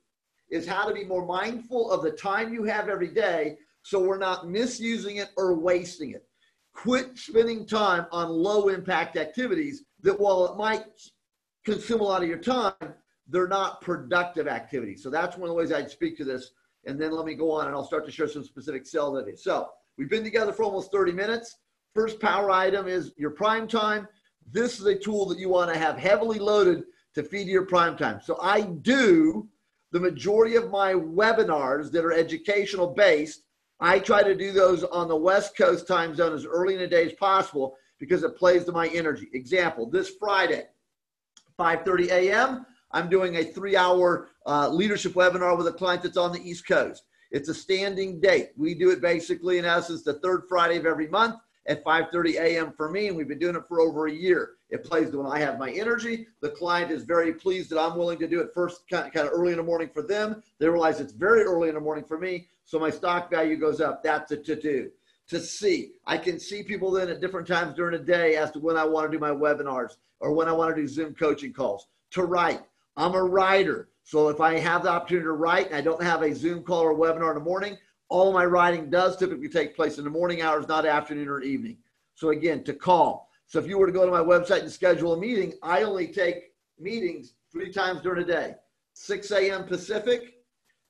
[0.51, 4.19] is how to be more mindful of the time you have every day so we're
[4.19, 6.23] not misusing it or wasting it.
[6.73, 10.85] Quit spending time on low impact activities that while it might
[11.65, 12.73] consume a lot of your time,
[13.31, 15.01] they're not productive activities.
[15.01, 16.51] So that's one of the ways I'd speak to this.
[16.85, 19.43] And then let me go on and I'll start to share some specific cell ideas.
[19.43, 21.57] So we've been together for almost 30 minutes.
[21.93, 24.07] First power item is your prime time.
[24.51, 26.83] This is a tool that you want to have heavily loaded
[27.15, 28.19] to feed your prime time.
[28.23, 29.47] So I do
[29.91, 33.43] the majority of my webinars that are educational based,
[33.79, 36.87] I try to do those on the West Coast time zone as early in the
[36.87, 39.29] day as possible because it plays to my energy.
[39.33, 40.67] Example, this Friday,
[41.59, 42.65] 5:30 a.m.
[42.93, 47.03] I'm doing a three-hour uh, leadership webinar with a client that's on the East Coast.
[47.31, 48.51] It's a standing date.
[48.57, 51.35] We do it basically, in essence, the third Friday of every month
[51.67, 52.73] at 5:30 a.m.
[52.75, 54.51] for me, and we've been doing it for over a year.
[54.69, 56.27] It plays to when I have my energy.
[56.41, 59.27] The client is very pleased that I'm willing to do it first, kind of, kind
[59.27, 60.43] of early in the morning for them.
[60.59, 63.79] They realize it's very early in the morning for me, so my stock value goes
[63.79, 64.03] up.
[64.03, 64.91] That's a to do.
[65.27, 68.59] To see, I can see people then at different times during the day as to
[68.59, 71.53] when I want to do my webinars or when I want to do Zoom coaching
[71.53, 71.87] calls.
[72.11, 72.61] To write,
[72.97, 73.89] I'm a writer.
[74.03, 76.81] So if I have the opportunity to write and I don't have a Zoom call
[76.81, 77.77] or webinar in the morning,
[78.09, 81.77] all my writing does typically take place in the morning hours, not afternoon or evening.
[82.15, 83.29] So again, to call.
[83.47, 86.07] So if you were to go to my website and schedule a meeting, I only
[86.07, 88.55] take meetings three times during the day
[88.93, 89.63] 6 a.m.
[89.65, 90.35] Pacific,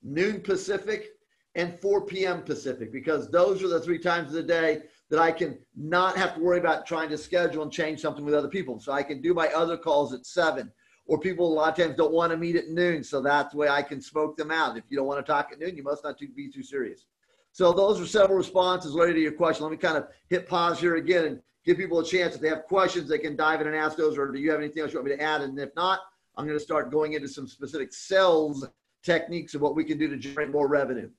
[0.01, 1.09] noon Pacific,
[1.55, 2.41] and 4 p.m.
[2.41, 6.35] Pacific, because those are the three times of the day that I can not have
[6.35, 8.79] to worry about trying to schedule and change something with other people.
[8.79, 10.71] So I can do my other calls at 7
[11.05, 13.03] or people a lot of times don't want to meet at noon.
[13.03, 14.77] So that's the way I can smoke them out.
[14.77, 17.05] If you don't want to talk at noon, you must not be too serious.
[17.51, 19.63] So those are several responses related to your question.
[19.63, 22.35] Let me kind of hit pause here again and give people a chance.
[22.35, 24.59] If they have questions, they can dive in and ask those, or do you have
[24.59, 25.41] anything else you want me to add?
[25.41, 25.99] And if not,
[26.37, 28.65] I'm going to start going into some specific sales
[29.03, 31.09] techniques of what we can do to generate more revenue.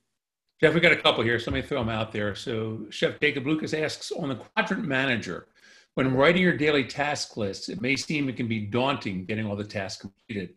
[0.59, 2.33] Jeff, we got a couple here, so let me throw them out there.
[2.33, 5.47] So Chef Jacob Lucas asks, on the quadrant manager,
[5.95, 9.55] when writing your daily task list, it may seem it can be daunting getting all
[9.55, 10.49] the tasks completed.
[10.49, 10.55] To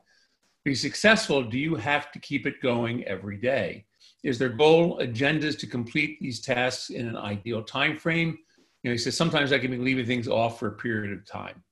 [0.65, 3.85] be successful, do you have to keep it going every day?
[4.25, 8.39] Is their goal agendas to complete these tasks in an ideal time frame?
[8.83, 11.27] You know, he says sometimes I can be leaving things off for a period of
[11.27, 11.63] time.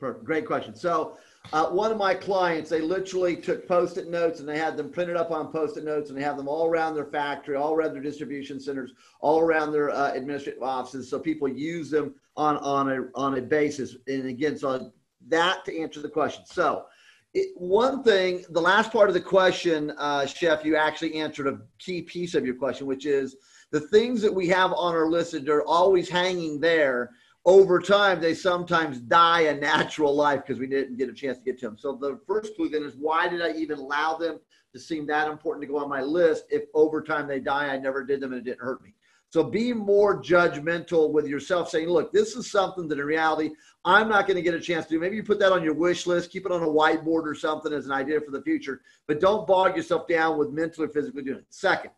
[0.00, 0.24] Perfect.
[0.24, 0.74] Great question.
[0.74, 1.16] So
[1.52, 5.16] uh, one of my clients, they literally took post-it notes and they had them printed
[5.16, 8.02] up on post-it notes and they have them all around their factory, all around their
[8.02, 11.08] distribution centers, all around their uh, administrative offices.
[11.08, 13.96] So people use them on, on a, on a basis.
[14.06, 14.92] And again, so
[15.28, 16.44] that to answer the question.
[16.46, 16.86] So
[17.34, 21.60] it, one thing, the last part of the question, uh, Chef, you actually answered a
[21.78, 23.36] key piece of your question, which is
[23.70, 27.10] the things that we have on our list that are always hanging there
[27.46, 31.44] over time, they sometimes die a natural life because we didn't get a chance to
[31.44, 31.76] get to them.
[31.78, 34.40] So the first clue then is why did I even allow them
[34.72, 37.78] to seem that important to go on my list if over time they die, I
[37.78, 38.94] never did them and it didn't hurt me.
[39.28, 43.50] So be more judgmental with yourself, saying, look, this is something that in reality,
[43.84, 45.00] I'm not going to get a chance to do.
[45.00, 47.72] Maybe you put that on your wish list, keep it on a whiteboard or something
[47.72, 51.22] as an idea for the future, but don't bog yourself down with mentally or physically
[51.22, 51.46] doing it.
[51.50, 51.90] Second,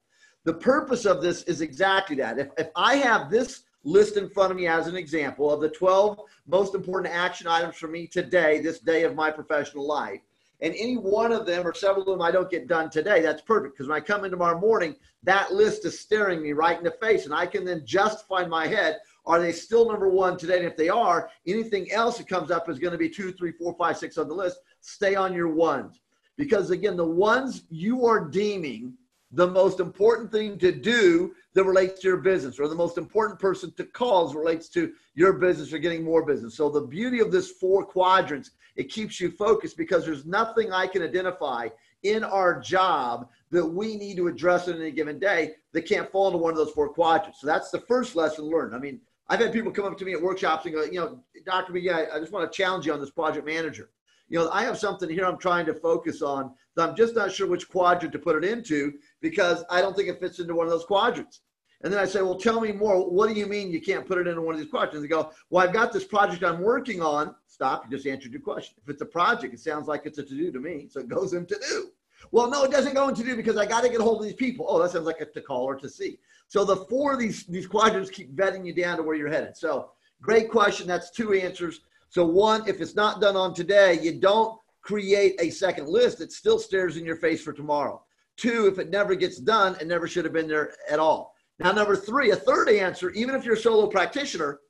[0.44, 2.38] the purpose of this is exactly that.
[2.38, 5.68] If, if I have this list in front of me as an example of the
[5.70, 10.20] 12 most important action items for me today, this day of my professional life.
[10.60, 13.42] And any one of them or several of them I don't get done today, that's
[13.42, 13.74] perfect.
[13.74, 16.90] Because when I come in tomorrow morning, that list is staring me right in the
[16.90, 17.26] face.
[17.26, 20.58] And I can then justify in my head, are they still number one today?
[20.58, 23.52] And if they are, anything else that comes up is going to be two, three,
[23.52, 24.58] four, five, six on the list.
[24.80, 26.00] Stay on your ones.
[26.36, 28.94] Because again, the ones you are deeming
[29.36, 33.38] the most important thing to do that relates to your business or the most important
[33.38, 36.56] person to call relates to your business or getting more business.
[36.56, 40.86] So the beauty of this four quadrants, it keeps you focused because there's nothing I
[40.86, 41.68] can identify
[42.02, 46.28] in our job that we need to address in any given day that can't fall
[46.28, 47.42] into one of those four quadrants.
[47.42, 48.74] So that's the first lesson learned.
[48.74, 51.20] I mean, I've had people come up to me at workshops and go, you know,
[51.44, 51.74] Dr.
[51.74, 53.90] B, yeah, I just want to challenge you on this project manager.
[54.28, 57.32] You know, I have something here I'm trying to focus on that I'm just not
[57.32, 60.66] sure which quadrant to put it into because I don't think it fits into one
[60.66, 61.40] of those quadrants.
[61.82, 63.08] And then I say, well, tell me more.
[63.08, 65.02] What do you mean you can't put it into one of these quadrants?
[65.02, 67.34] They go, well, I've got this project I'm working on.
[67.46, 67.84] Stop.
[67.84, 68.76] You just answered your question.
[68.82, 70.88] If it's a project, it sounds like it's a to do to me.
[70.90, 71.90] So it goes into to do.
[72.32, 74.20] Well, no, it doesn't go into to do because I got to get a hold
[74.20, 74.66] of these people.
[74.68, 76.18] Oh, that sounds like a to call or to see.
[76.48, 79.56] So the four of these, these quadrants keep vetting you down to where you're headed.
[79.56, 79.90] So
[80.22, 80.86] great question.
[80.86, 81.80] That's two answers.
[82.08, 86.20] So one, if it's not done on today, you don't create a second list.
[86.20, 88.02] It still stares in your face for tomorrow.
[88.36, 91.34] Two, if it never gets done, it never should have been there at all.
[91.58, 94.60] Now, number three, a third answer, even if you're a solo practitioner,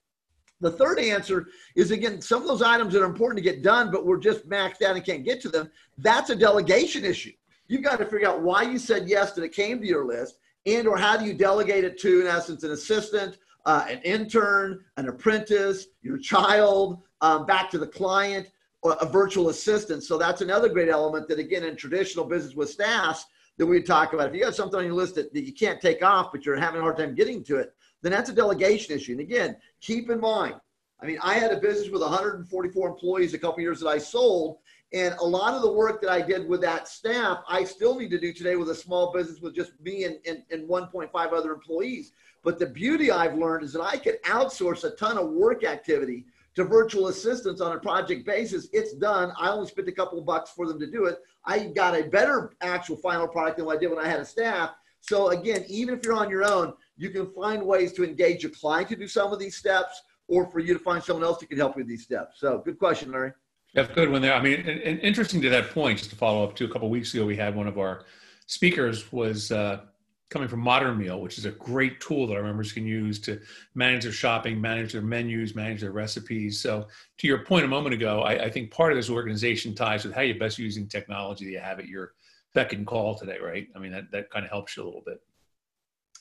[0.60, 3.90] the third answer is again, some of those items that are important to get done,
[3.90, 5.70] but we're just maxed out and can't get to them.
[5.98, 7.32] That's a delegation issue.
[7.68, 10.38] You've got to figure out why you said yes that it came to your list
[10.64, 14.84] and or how do you delegate it to, in essence, an assistant, uh, an intern,
[14.96, 18.50] an apprentice, your child, um, back to the client,
[18.84, 20.04] a virtual assistant.
[20.04, 23.26] So that's another great element that, again, in traditional business with staffs,
[23.58, 24.28] that we talk about.
[24.28, 26.56] If you got something on your list that, that you can't take off, but you're
[26.56, 29.12] having a hard time getting to it, then that's a delegation issue.
[29.12, 30.56] And again, keep in mind,
[31.00, 34.58] I mean, I had a business with 144 employees a couple years that I sold.
[34.92, 38.10] And a lot of the work that I did with that staff, I still need
[38.10, 41.52] to do today with a small business with just me and, and, and 1.5 other
[41.52, 42.12] employees.
[42.44, 46.24] But the beauty I've learned is that I can outsource a ton of work activity
[46.56, 49.30] to virtual assistants on a project basis, it's done.
[49.38, 51.18] I only spent a couple bucks for them to do it.
[51.44, 54.24] I got a better actual final product than what I did when I had a
[54.24, 54.70] staff.
[55.00, 58.52] So again, even if you're on your own, you can find ways to engage your
[58.52, 61.46] client to do some of these steps or for you to find someone else who
[61.46, 62.40] can help you with these steps.
[62.40, 63.32] So good question, Larry.
[63.74, 64.32] That's good one there.
[64.32, 66.88] I mean, and, and interesting to that point, just to follow up to a couple
[66.88, 68.06] weeks ago, we had one of our
[68.46, 69.80] speakers was uh,
[70.28, 73.40] coming from Modern Meal, which is a great tool that our members can use to
[73.74, 76.60] manage their shopping, manage their menus, manage their recipes.
[76.60, 80.04] So, to your point a moment ago, I, I think part of this organization ties
[80.04, 82.12] with how you're best using technology that you have at your
[82.54, 83.68] beck and call today, right?
[83.76, 85.20] I mean, that, that kind of helps you a little bit.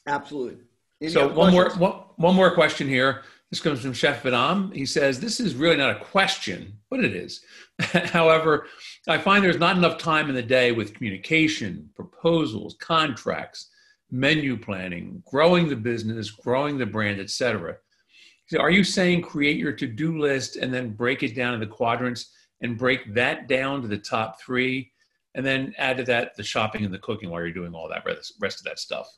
[0.07, 0.59] Absolutely.
[1.01, 3.23] Any so one more one, one more question here.
[3.51, 4.73] This comes from Chef Vidam.
[4.73, 7.41] He says, This is really not a question, but it is.
[7.79, 8.67] However,
[9.07, 13.69] I find there's not enough time in the day with communication, proposals, contracts,
[14.15, 17.77] menu planning, growing the business, growing the brand, etc.
[18.47, 22.31] So are you saying create your to-do list and then break it down into quadrants
[22.61, 24.91] and break that down to the top three,
[25.35, 28.05] and then add to that the shopping and the cooking while you're doing all that
[28.05, 29.13] rest of that stuff?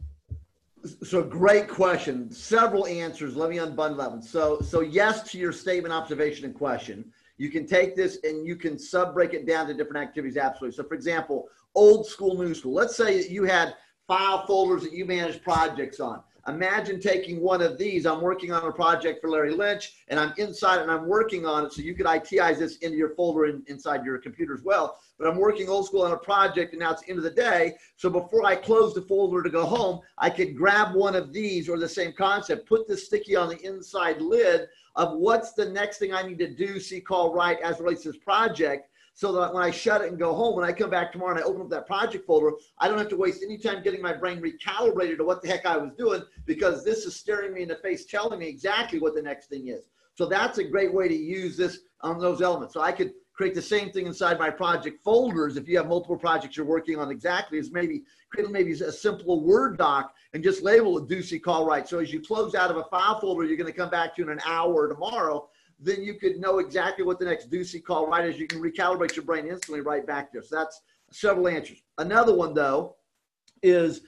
[1.03, 2.31] So great question.
[2.31, 3.35] Several answers.
[3.35, 4.21] Let me unbundle that one.
[4.21, 7.11] So so yes to your statement, observation, and question.
[7.37, 10.37] You can take this and you can sub break it down to different activities.
[10.37, 10.75] Absolutely.
[10.75, 12.73] So for example, old school, new school.
[12.73, 13.75] Let's say you had
[14.07, 16.21] file folders that you manage projects on.
[16.47, 18.05] Imagine taking one of these.
[18.05, 21.65] I'm working on a project for Larry Lynch, and I'm inside and I'm working on
[21.65, 21.73] it.
[21.73, 24.97] So you could ITize this into your folder in, inside your computer as well.
[25.19, 27.31] But I'm working old school on a project, and now it's the end of the
[27.31, 27.75] day.
[27.97, 31.67] So before I close the folder to go home, I could grab one of these
[31.67, 35.97] or the same concept, put the sticky on the inside lid of what's the next
[35.97, 39.51] thing I need to do, see, call, write as relates to this project so that
[39.51, 41.63] when I shut it and go home, when I come back tomorrow and I open
[41.63, 45.17] up that project folder, I don't have to waste any time getting my brain recalibrated
[45.17, 48.05] to what the heck I was doing because this is staring me in the face,
[48.05, 49.85] telling me exactly what the next thing is.
[50.13, 52.75] So that's a great way to use this on those elements.
[52.75, 56.17] So I could create the same thing inside my project folders if you have multiple
[56.17, 60.63] projects you're working on exactly is maybe create maybe a simple word doc and just
[60.63, 63.55] label it see call write so as you close out of a file folder you're
[63.55, 65.47] going to come back to in an hour tomorrow
[65.79, 68.39] then you could know exactly what the next do see call write is.
[68.39, 70.41] You can recalibrate your brain instantly right back there.
[70.41, 71.83] So that's several answers.
[71.97, 72.95] Another one though
[73.61, 74.01] is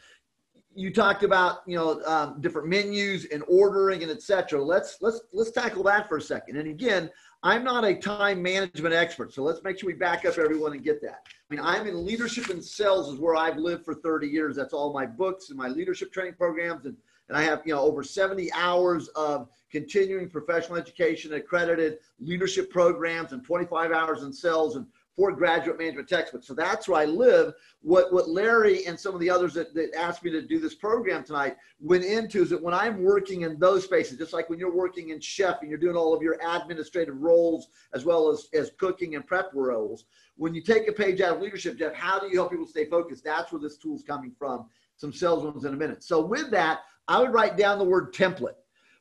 [0.76, 4.62] you talked about you know um, different menus and ordering and etc.
[4.64, 6.58] Let's let's let's tackle that for a second.
[6.58, 7.10] And again,
[7.44, 10.84] I'm not a time management expert, so let's make sure we back up everyone and
[10.84, 11.22] get that.
[11.28, 14.56] I mean, I'm in leadership and sales is where I've lived for 30 years.
[14.56, 16.98] That's all my books and my leadership training programs and
[17.30, 23.32] and I have you know over 70 hours of continuing professional education, accredited leadership programs,
[23.32, 24.86] and 25 hours in sales and
[25.20, 26.48] four graduate management textbooks.
[26.48, 27.54] So that's where I live.
[27.82, 30.76] What what Larry and some of the others that, that asked me to do this
[30.76, 34.60] program tonight went into is that when I'm working in those spaces, just like when
[34.60, 38.48] you're working in chef and you're doing all of your administrative roles as well as,
[38.54, 40.06] as cooking and prep roles,
[40.38, 42.86] when you take a page out of leadership, Jeff, how do you help people stay
[42.86, 43.26] focused?
[43.26, 44.68] That's where this tool's coming from.
[44.96, 46.02] Some sales ones in a minute.
[46.02, 48.54] So with that, I would write down the word template.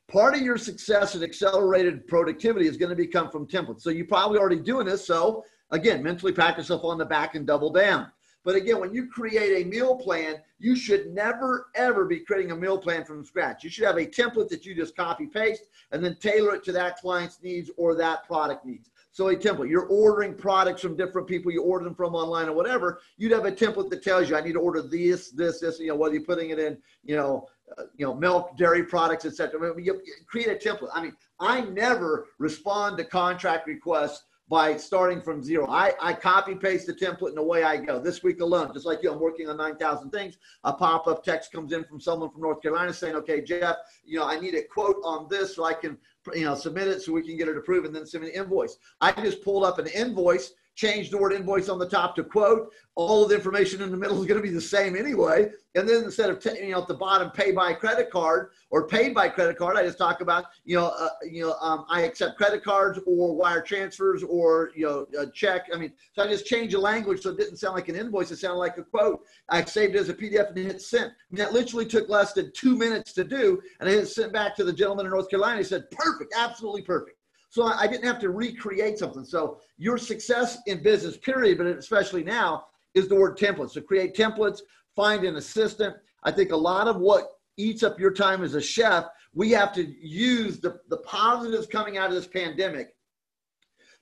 [0.07, 3.81] Part of your success and accelerated productivity is going to become from templates.
[3.81, 5.05] So you're probably already doing this.
[5.05, 8.11] So again, mentally pat yourself on the back and double down.
[8.43, 12.55] But again, when you create a meal plan, you should never, ever be creating a
[12.55, 13.63] meal plan from scratch.
[13.63, 16.71] You should have a template that you just copy paste and then tailor it to
[16.71, 18.89] that client's needs or that product needs.
[19.11, 22.53] So a template, you're ordering products from different people, you order them from online or
[22.53, 25.79] whatever, you'd have a template that tells you, I need to order this, this, this,
[25.79, 29.25] you know, whether you're putting it in, you know, uh, you know, milk, dairy products,
[29.25, 29.71] etc.
[29.71, 30.89] I mean, you create a template.
[30.93, 35.67] I mean, I never respond to contract requests by starting from zero.
[35.69, 37.99] I, I copy paste the template and away I go.
[37.99, 40.37] This week alone, just like you, I'm working on 9,000 things.
[40.63, 44.17] A pop up text comes in from someone from North Carolina saying, okay, Jeff, you
[44.17, 45.97] know, I need a quote on this so I can,
[46.33, 48.77] you know, submit it so we can get it approved and then send an invoice.
[49.01, 52.71] I just pulled up an invoice change the word invoice on the top to quote.
[52.95, 55.49] All of the information in the middle is going to be the same anyway.
[55.75, 58.87] And then instead of t- you know at the bottom pay by credit card or
[58.87, 62.03] paid by credit card, I just talk about you know uh, you know um, I
[62.03, 65.67] accept credit cards or wire transfers or you know a check.
[65.73, 68.31] I mean, so I just changed the language so it didn't sound like an invoice;
[68.31, 69.21] it sounded like a quote.
[69.49, 71.11] I saved it as a PDF and hit send.
[71.29, 74.55] And that literally took less than two minutes to do, and I hit sent back
[74.55, 75.57] to the gentleman in North Carolina.
[75.57, 77.18] He said, "Perfect, absolutely perfect."
[77.49, 79.25] So I didn't have to recreate something.
[79.25, 83.71] So your success in business, period, but especially now, is the word templates.
[83.71, 84.61] So create templates,
[84.95, 85.95] find an assistant.
[86.23, 89.73] I think a lot of what eats up your time as a chef, we have
[89.73, 92.95] to use the, the positives coming out of this pandemic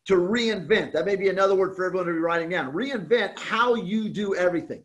[0.06, 0.94] to reinvent.
[0.94, 2.74] That may be another word for everyone to be writing down.
[2.74, 4.84] Reinvent how you do everything.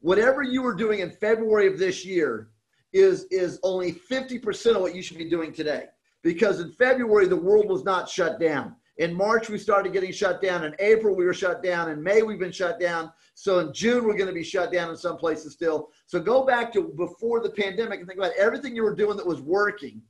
[0.00, 2.50] Whatever you were doing in February of this year
[2.92, 5.86] is, is only 50% of what you should be doing today.
[6.22, 8.76] Because in February, the world was not shut down.
[8.98, 10.64] In March, we started getting shut down.
[10.64, 11.90] In April, we were shut down.
[11.90, 13.10] In May, we've been shut down.
[13.34, 15.88] So in June, we're going to be shut down in some places still.
[16.06, 19.26] So go back to before the pandemic and think about everything you were doing that
[19.26, 20.02] was working.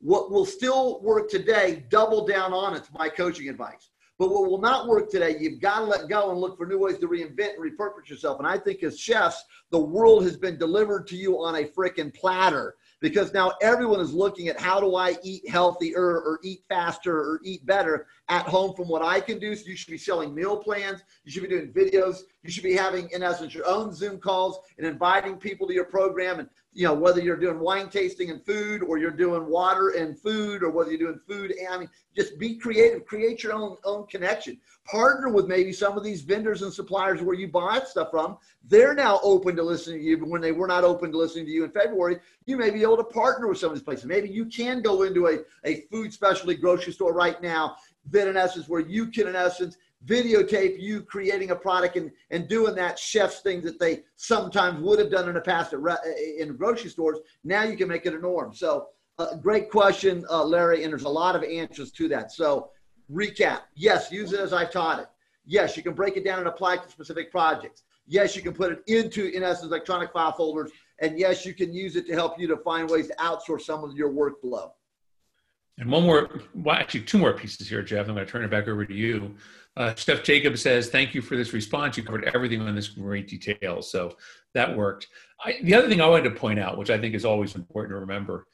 [0.00, 2.88] What will still work today, double down on it.
[2.96, 3.90] my coaching advice.
[4.18, 6.78] But what will not work today, you've got to let go and look for new
[6.78, 8.38] ways to reinvent and repurpose yourself.
[8.38, 12.12] And I think as chefs, the world has been delivered to you on a freaking
[12.14, 17.16] platter because now everyone is looking at how do I eat healthier or eat faster
[17.16, 19.54] or eat better at home from what I can do.
[19.54, 21.02] So you should be selling meal plans.
[21.24, 22.22] You should be doing videos.
[22.42, 25.84] You should be having, in essence, your own Zoom calls and inviting people to your
[25.84, 26.40] program.
[26.40, 26.48] And,
[26.78, 30.62] you know, whether you're doing wine tasting and food or you're doing water and food
[30.62, 31.50] or whether you're doing food.
[31.50, 34.60] And, I mean, just be creative, create your own, own connection.
[34.88, 38.38] Partner with maybe some of these vendors and suppliers where you buy stuff from.
[38.62, 41.46] They're now open to listening to you, but when they were not open to listening
[41.46, 44.04] to you in February, you may be able to partner with some of these places.
[44.04, 47.74] Maybe you can go into a, a food specialty grocery store right now
[48.12, 52.48] that in essence where you can in essence videotape you creating a product and, and
[52.48, 55.80] doing that chef's thing that they sometimes would have done in the past at,
[56.38, 57.18] in grocery stores.
[57.44, 58.54] Now you can make it a norm.
[58.54, 58.88] So
[59.18, 62.32] uh, great question, uh, Larry, and there's a lot of answers to that.
[62.32, 62.70] So
[63.12, 63.62] recap.
[63.74, 65.08] Yes, use it as I taught it.
[65.44, 67.82] Yes, you can break it down and apply it to specific projects.
[68.06, 70.70] Yes, you can put it into, in essence, electronic file folders.
[71.00, 73.84] And yes, you can use it to help you to find ways to outsource some
[73.84, 74.70] of your workflow.
[75.78, 78.08] And one more, well, actually, two more pieces here, Jeff.
[78.08, 79.36] I'm going to turn it back over to you.
[79.76, 81.96] Uh, Chef Jacob says, Thank you for this response.
[81.96, 83.80] You covered everything on this great detail.
[83.80, 84.16] So
[84.54, 85.06] that worked.
[85.44, 87.92] I, the other thing I wanted to point out, which I think is always important
[87.92, 88.46] to remember,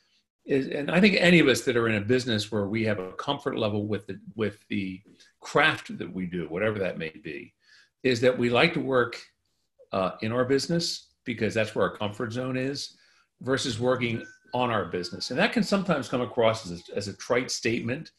[0.45, 2.99] is, and I think any of us that are in a business where we have
[2.99, 5.01] a comfort level with the, with the
[5.41, 7.55] craft that we do, whatever that may be,
[8.03, 9.18] is that we like to work
[9.93, 12.99] uh, in our business because that's where our comfort zone is
[13.41, 14.22] versus working
[14.55, 15.30] on our business.
[15.30, 18.12] And that can sometimes come across as a, as a trite statement.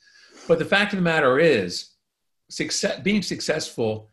[0.47, 1.91] But the fact of the matter is,
[2.49, 4.11] success, being successful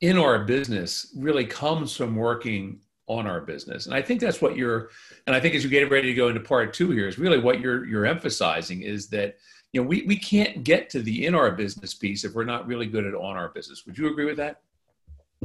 [0.00, 3.86] in our business really comes from working on our business.
[3.86, 4.90] And I think that's what you're,
[5.26, 7.38] and I think as you get ready to go into part two here is really
[7.38, 9.36] what you're, you're emphasizing is that,
[9.72, 12.66] you know, we, we can't get to the in our business piece if we're not
[12.66, 13.84] really good at on our business.
[13.86, 14.62] Would you agree with that?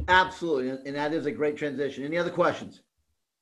[0.08, 0.70] Absolutely.
[0.86, 2.04] And that is a great transition.
[2.04, 2.80] Any other questions?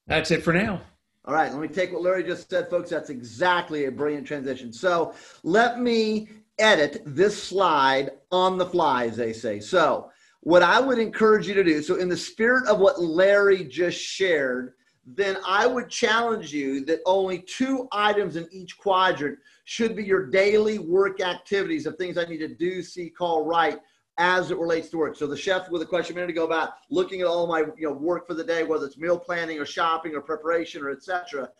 [0.06, 0.82] That's it for now.
[1.26, 2.90] All right, let me take what Larry just said, folks.
[2.90, 4.72] That's exactly a brilliant transition.
[4.72, 5.12] So
[5.42, 9.58] let me edit this slide on the fly, as they say.
[9.58, 10.10] So,
[10.40, 13.98] what I would encourage you to do, so in the spirit of what Larry just
[13.98, 14.74] shared,
[15.04, 20.26] then I would challenge you that only two items in each quadrant should be your
[20.26, 23.80] daily work activities of things I need to do, see, call, write
[24.18, 25.16] as it relates to work.
[25.16, 27.88] So the chef with a question a minute ago about looking at all my you
[27.88, 31.50] know work for the day, whether it's meal planning or shopping or preparation or etc.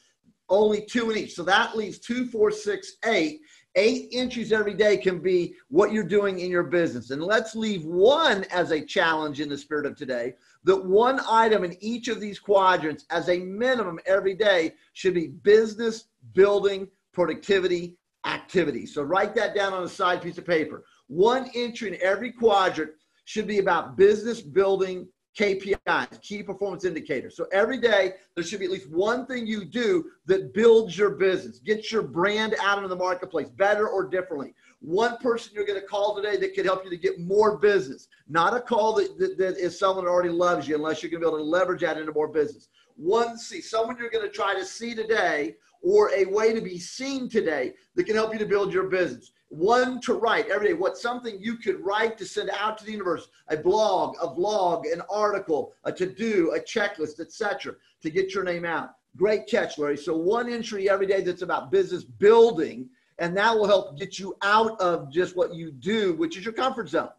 [0.49, 1.35] Only two in each.
[1.35, 3.41] So that leaves two, four, six, eight.
[3.79, 7.11] Eight entries every day can be what you're doing in your business.
[7.11, 10.35] And let's leave one as a challenge in the spirit of today
[10.65, 15.29] that one item in each of these quadrants as a minimum every day should be
[15.29, 18.87] business building productivity activity.
[18.87, 20.85] So write that down on a side piece of paper.
[21.09, 22.93] One entry in every quadrant
[23.25, 27.37] should be about business building KPIs, key performance indicators.
[27.37, 31.11] So every day there should be at least one thing you do that builds your
[31.11, 34.55] business, gets your brand out into the marketplace better or differently.
[34.81, 38.09] One person you're going to call today that could help you to get more business,
[38.29, 41.23] not a call that, that, that is someone that already loves you unless you're going
[41.23, 42.69] to be able to leverage that into more business.
[42.97, 46.79] One see someone you're going to try to see today or a way to be
[46.79, 49.33] seen today that can help you to build your business.
[49.49, 50.75] One to write every day.
[50.75, 53.29] What's something you could write to send out to the universe.
[53.49, 58.65] A blog a vlog an article a to-do a checklist etc to get your name
[58.65, 58.91] out.
[59.17, 59.97] Great catch larry.
[59.97, 62.89] So one entry every day that's about business building
[63.19, 66.55] and that will help get you out of just what you do which is your
[66.55, 67.11] comfort zone.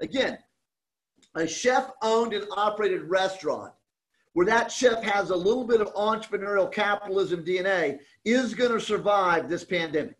[0.00, 0.38] Again
[1.36, 3.72] a chef owned and operated restaurant
[4.40, 9.50] where that chef has a little bit of entrepreneurial capitalism dna is going to survive
[9.50, 10.16] this pandemic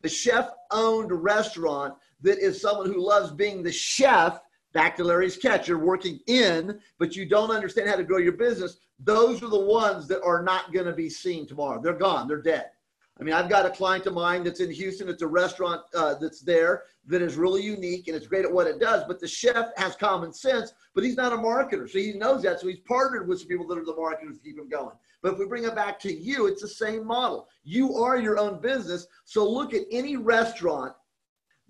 [0.00, 4.40] the chef owned restaurant that is someone who loves being the chef,
[4.72, 8.78] back to Larry's catcher, working in, but you don't understand how to grow your business,
[8.98, 11.80] those are the ones that are not going to be seen tomorrow.
[11.80, 12.70] They're gone, they're dead.
[13.20, 15.08] I mean, I've got a client of mine that's in Houston.
[15.08, 18.66] It's a restaurant uh, that's there that is really unique and it's great at what
[18.66, 19.04] it does.
[19.06, 21.88] But the chef has common sense, but he's not a marketer.
[21.88, 22.60] So he knows that.
[22.60, 24.96] So he's partnered with some people that are the marketers to keep him going.
[25.20, 27.48] But if we bring it back to you, it's the same model.
[27.64, 29.06] You are your own business.
[29.24, 30.94] So look at any restaurant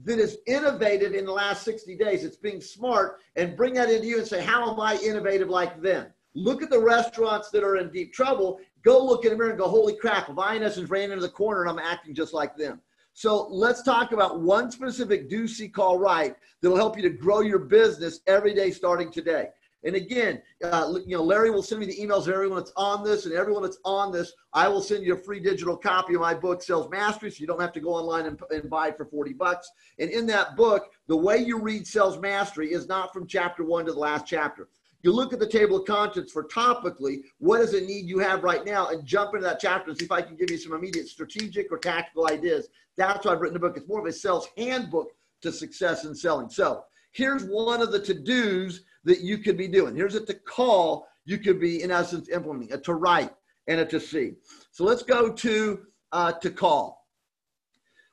[0.05, 2.25] that is innovative in the last 60 days.
[2.25, 5.81] It's being smart and bring that into you and say, how am I innovative like
[5.81, 6.07] them?
[6.35, 8.61] Look at the restaurants that are in deep trouble.
[8.85, 11.71] Go look in the mirror and go, holy crap, essence ran into the corner and
[11.71, 12.81] I'm acting just like them.
[13.15, 17.41] So let's talk about one specific do see call write that'll help you to grow
[17.41, 19.49] your business every day starting today.
[19.85, 23.03] And again, uh, you know, Larry will send me the emails of everyone that's on
[23.03, 26.21] this, and everyone that's on this, I will send you a free digital copy of
[26.21, 28.97] my book, Sales Mastery, so you don't have to go online and, and buy it
[28.97, 29.69] for 40 bucks.
[29.99, 33.87] And in that book, the way you read Sales Mastery is not from chapter one
[33.87, 34.69] to the last chapter.
[35.03, 38.45] You look at the table of contents for topically, what is a need you have
[38.45, 40.75] right now, and jump into that chapter and see if I can give you some
[40.75, 42.69] immediate strategic or tactical ideas.
[42.97, 43.77] That's why I've written the book.
[43.77, 45.11] It's more of a sales handbook
[45.43, 46.49] to success in selling.
[46.49, 49.97] So here's one of the to-dos that you could be doing.
[49.97, 53.33] Here's a to call you could be, in essence, implementing, a to write
[53.67, 54.35] and a to see.
[54.71, 55.83] So let's go to
[56.13, 57.07] uh, to call.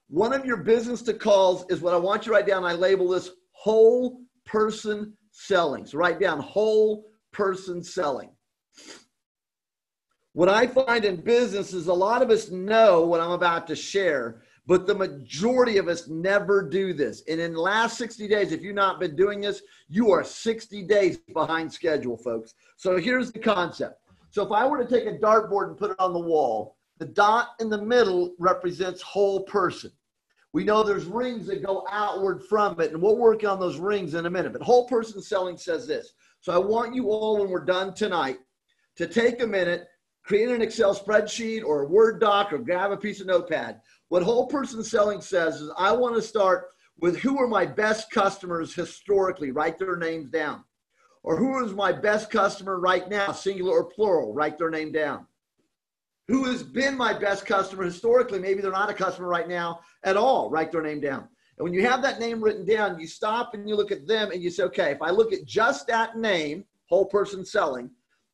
[0.08, 2.64] One of your business to calls is what I want you to write down.
[2.64, 5.86] I label this whole person selling.
[5.86, 8.30] So write down whole person selling.
[10.34, 13.76] What I find in business is a lot of us know what I'm about to
[13.76, 17.24] share, but the majority of us never do this.
[17.28, 20.84] And in the last 60 days, if you've not been doing this, you are 60
[20.84, 22.54] days behind schedule, folks.
[22.78, 24.00] So here's the concept.
[24.30, 27.06] So if I were to take a dartboard and put it on the wall, the
[27.06, 29.92] dot in the middle represents whole person.
[30.54, 34.16] We know there's rings that go outward from it, and we'll work on those rings
[34.16, 34.54] in a minute.
[34.54, 36.14] But whole person selling says this.
[36.42, 38.40] So I want you all, when we're done tonight,
[38.96, 39.88] to take a minute,
[40.24, 43.80] create an Excel spreadsheet or a Word doc or grab a piece of notepad.
[44.08, 46.70] What whole person selling says is I want to start
[47.00, 50.64] with who are my best customers historically, write their names down.
[51.24, 55.28] Or who is my best customer right now, singular or plural, write their name down.
[56.30, 60.16] Who has been my best customer historically, maybe they're not a customer right now at
[60.16, 61.28] all, write their name down.
[61.58, 64.30] And when you have that name written down, you stop and you look at them
[64.30, 67.90] and you say, okay, if I look at just that name, whole person selling,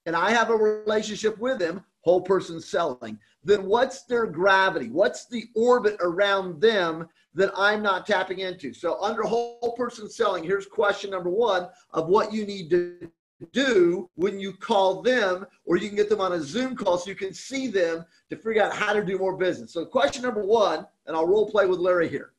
[0.06, 4.90] and I have a relationship with them, whole person selling, then what's their gravity?
[4.90, 8.74] What's the orbit around them that I'm not tapping into?
[8.74, 13.10] So, under whole person selling, here's question number one of what you need to
[13.52, 17.10] do when you call them, or you can get them on a Zoom call so
[17.10, 19.74] you can see them to figure out how to do more business.
[19.74, 22.32] So, question number one, and I'll role play with Larry here.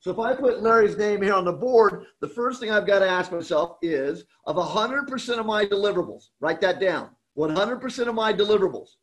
[0.00, 3.00] So, if I put Larry's name here on the board, the first thing I've got
[3.00, 8.32] to ask myself is of 100% of my deliverables, write that down 100% of my
[8.32, 8.96] deliverables,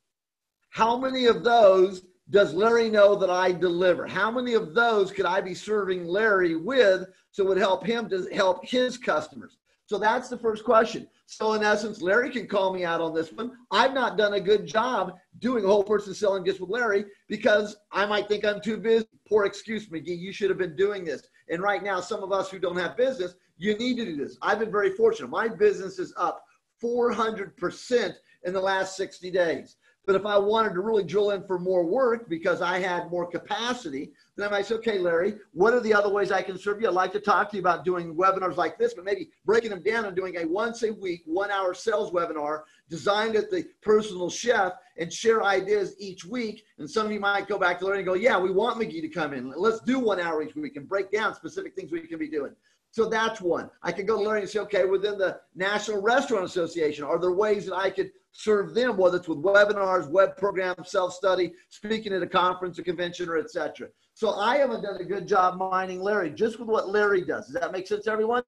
[0.70, 4.06] how many of those does Larry know that I deliver?
[4.06, 8.08] How many of those could I be serving Larry with so it would help him
[8.10, 9.58] to help his customers?
[9.90, 11.08] So that's the first question.
[11.26, 13.54] So in essence, Larry can call me out on this one.
[13.72, 18.06] I've not done a good job doing whole person selling just with Larry because I
[18.06, 19.08] might think I'm too busy.
[19.28, 20.14] Poor excuse, Magee.
[20.14, 21.24] You should have been doing this.
[21.50, 24.38] And right now, some of us who don't have business, you need to do this.
[24.44, 25.30] I've been very fortunate.
[25.30, 26.44] My business is up
[26.84, 28.14] 400%
[28.44, 29.78] in the last 60 days.
[30.10, 33.28] But if I wanted to really drill in for more work because I had more
[33.28, 36.82] capacity, then I might say, okay, Larry, what are the other ways I can serve
[36.82, 36.88] you?
[36.88, 39.84] I'd like to talk to you about doing webinars like this, but maybe breaking them
[39.84, 44.32] down and doing a once a week, one hour sales webinar designed at the personal
[44.32, 46.66] chef and share ideas each week.
[46.80, 49.02] And some of you might go back to Larry and go, yeah, we want Magee
[49.02, 49.54] to come in.
[49.56, 52.56] Let's do one hour each week and break down specific things we can be doing.
[52.92, 53.70] So that's one.
[53.84, 57.32] I could go to Larry and say, okay, within the National Restaurant Association, are there
[57.32, 62.24] ways that I could serve them, whether it's with webinars, web programs, self-study, speaking at
[62.24, 63.90] a conference, a convention, or etc.
[64.14, 67.46] So I haven't done a good job mining Larry, just with what Larry does.
[67.46, 68.44] Does that make sense, everyone?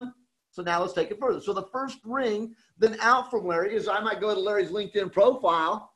[0.51, 1.39] So now let's take it further.
[1.39, 5.11] So the first ring then out from Larry is I might go to Larry's LinkedIn
[5.11, 5.93] profile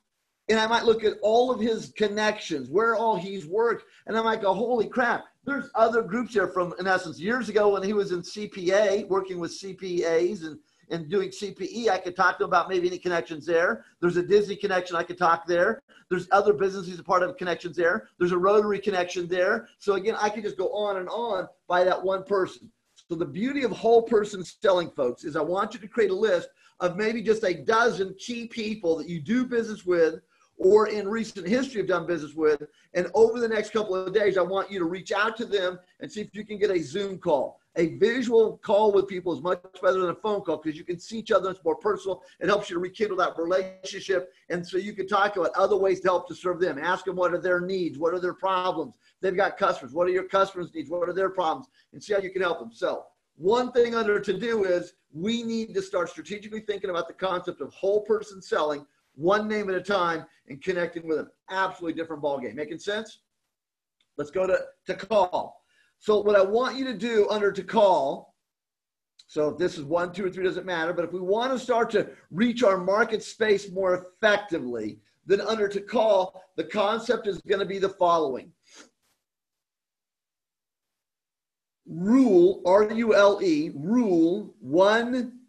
[0.48, 4.22] and I might look at all of his connections, where all he's worked, and I
[4.22, 7.94] might go, holy crap, there's other groups here from, in essence, years ago when he
[7.94, 12.50] was in CPA, working with CPAs and and doing CPE, I could talk to him
[12.50, 13.86] about maybe any connections there.
[14.02, 15.82] There's a Disney connection I could talk there.
[16.10, 18.10] There's other businesses a part of connections there.
[18.20, 19.68] There's a Rotary connection there.
[19.80, 22.72] So again, I could just go on and on by that one person.
[23.10, 26.16] So the beauty of whole person selling, folks, is I want you to create a
[26.16, 30.22] list of maybe just a dozen key people that you do business with
[30.58, 32.64] or in recent history have done business with.
[32.94, 35.80] And over the next couple of days, I want you to reach out to them
[36.00, 39.42] and see if you can get a Zoom call a visual call with people is
[39.42, 41.50] much better than a phone call because you can see each other.
[41.50, 42.24] It's more personal.
[42.40, 44.32] It helps you to rekindle that relationship.
[44.50, 46.80] And so you can talk about other ways to help to serve them.
[46.80, 47.98] Ask them what are their needs?
[47.98, 48.96] What are their problems?
[49.22, 49.94] They've got customers.
[49.94, 50.90] What are your customers' needs?
[50.90, 51.68] What are their problems?
[51.92, 52.72] And see how you can help them.
[52.72, 57.14] So one thing under to do is we need to start strategically thinking about the
[57.14, 58.86] concept of whole person selling
[59.16, 62.56] one name at a time and connecting with an absolutely different ball game.
[62.56, 63.20] Making sense?
[64.18, 65.62] Let's go to to call.
[66.00, 68.36] So what I want you to do under to call,
[69.28, 71.60] so if this is one, two, or three doesn't matter, but if we want to
[71.60, 77.42] start to reach our market space more effectively, then under to call, the concept is
[77.48, 78.52] going to be the following.
[81.88, 85.40] Rule, R-U-L-E, rule one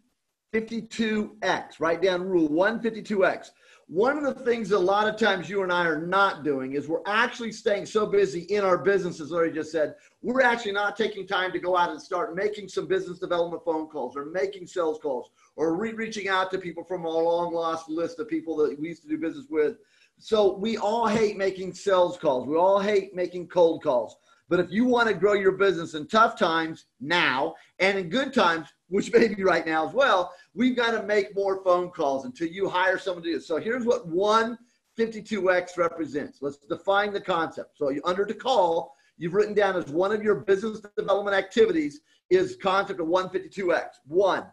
[0.53, 3.49] 52x, write down rule one, 52x.
[3.89, 6.89] One of the things a lot of times you and I are not doing is
[6.89, 10.97] we're actually staying so busy in our business, as Larry just said, we're actually not
[10.97, 14.67] taking time to go out and start making some business development phone calls or making
[14.67, 18.57] sales calls or re- reaching out to people from our long lost list of people
[18.57, 19.77] that we used to do business with.
[20.17, 22.45] So we all hate making sales calls.
[22.45, 24.17] We all hate making cold calls.
[24.49, 28.33] But if you want to grow your business in tough times now and in good
[28.33, 32.25] times, which may be right now as well, we've got to make more phone calls
[32.25, 33.43] until you hire someone to do it.
[33.43, 36.39] So here's what 152X represents.
[36.41, 37.77] Let's define the concept.
[37.77, 42.57] So under the call, you've written down as one of your business development activities is
[42.61, 43.87] concept of 152X.
[44.05, 44.45] One,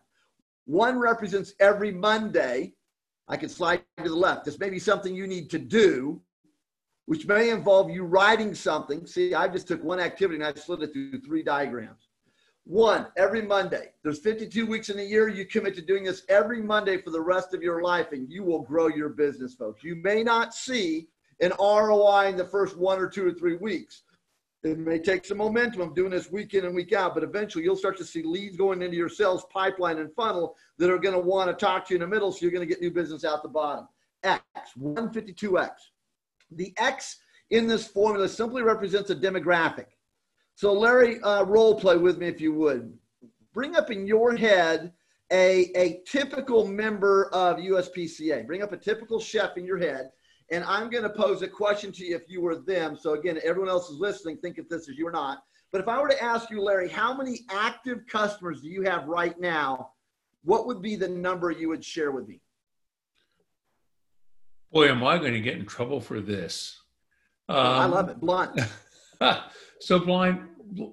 [0.67, 2.75] one represents every Monday.
[3.29, 4.45] I can slide to the left.
[4.45, 6.21] This may be something you need to do
[7.07, 9.07] which may involve you writing something.
[9.07, 12.09] See, I just took one activity and I slid it through three diagrams.
[12.67, 13.91] One, every Monday.
[14.03, 15.29] There's 52 weeks in a year.
[15.29, 18.43] You commit to doing this every Monday for the rest of your life, and you
[18.43, 19.85] will grow your business, folks.
[19.85, 21.09] You may not see
[21.41, 24.05] an ROI in the first one or two or three weeks.
[24.63, 27.65] It may take some momentum of doing this week in and week out, but eventually
[27.65, 31.15] you'll start to see leads going into your sales pipeline and funnel that are going
[31.15, 32.91] to want to talk to you in the middle, so you're going to get new
[32.91, 33.87] business out the bottom.
[34.23, 34.43] X,
[34.81, 35.71] 152X.
[36.53, 37.19] The X
[37.51, 39.87] in this formula simply represents a demographic.
[40.55, 42.97] So, Larry, uh, role play with me if you would.
[43.53, 44.93] Bring up in your head
[45.33, 48.47] a, a typical member of USPCA.
[48.47, 50.11] Bring up a typical chef in your head.
[50.51, 52.97] And I'm going to pose a question to you if you were them.
[52.97, 55.43] So, again, everyone else is listening, think if this is you or not.
[55.73, 59.07] But if I were to ask you, Larry, how many active customers do you have
[59.07, 59.91] right now?
[60.45, 62.41] What would be the number you would share with me?
[64.71, 66.81] Boy, am I going to get in trouble for this.
[67.49, 68.21] Um, I love it.
[68.21, 68.61] Blunt.
[69.85, 70.41] so blind,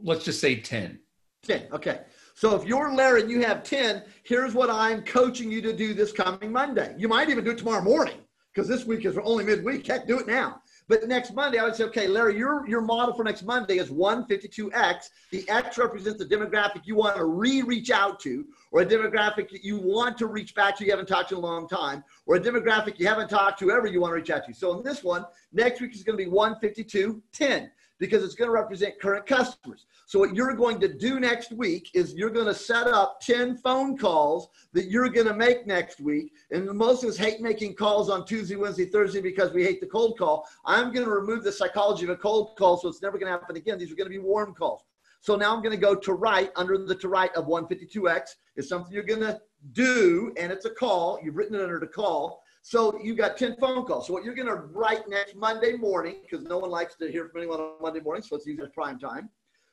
[0.03, 0.99] let's just say 10.
[1.43, 1.67] 10.
[1.71, 2.01] Okay.
[2.35, 5.93] So if you're Larry and you have 10, here's what I'm coaching you to do
[5.93, 6.93] this coming Monday.
[6.97, 8.17] You might even do it tomorrow morning
[8.53, 9.87] because this week is only midweek.
[9.87, 10.61] Heck, do it now.
[10.89, 13.89] But next Monday, I would say, okay, Larry, your, your model for next Monday is
[13.89, 15.05] 152X.
[15.31, 19.57] The X represents the demographic you want to re reach out to, or a demographic
[19.63, 22.35] you want to reach back to you haven't talked to in a long time, or
[22.35, 24.53] a demographic you haven't talked to ever you want to reach out to.
[24.53, 27.71] So in this one, next week is going to be 15210
[28.01, 29.85] because it's going to represent current customers.
[30.07, 33.57] So what you're going to do next week is you're going to set up 10
[33.57, 36.33] phone calls that you're going to make next week.
[36.49, 39.87] And most of us hate making calls on Tuesday, Wednesday, Thursday because we hate the
[39.87, 40.47] cold call.
[40.65, 43.39] I'm going to remove the psychology of a cold call so it's never going to
[43.39, 43.77] happen again.
[43.77, 44.81] These are going to be warm calls.
[45.19, 48.21] So now I'm going to go to write under the to write of 152X
[48.55, 49.39] is something you're going to
[49.73, 51.19] do and it's a call.
[51.23, 52.41] You've written it under the call.
[52.61, 54.07] So you got 10 phone calls.
[54.07, 57.27] So what you're going to write next Monday morning, because no one likes to hear
[57.27, 59.29] from anyone on Monday morning, so let's use it as prime time.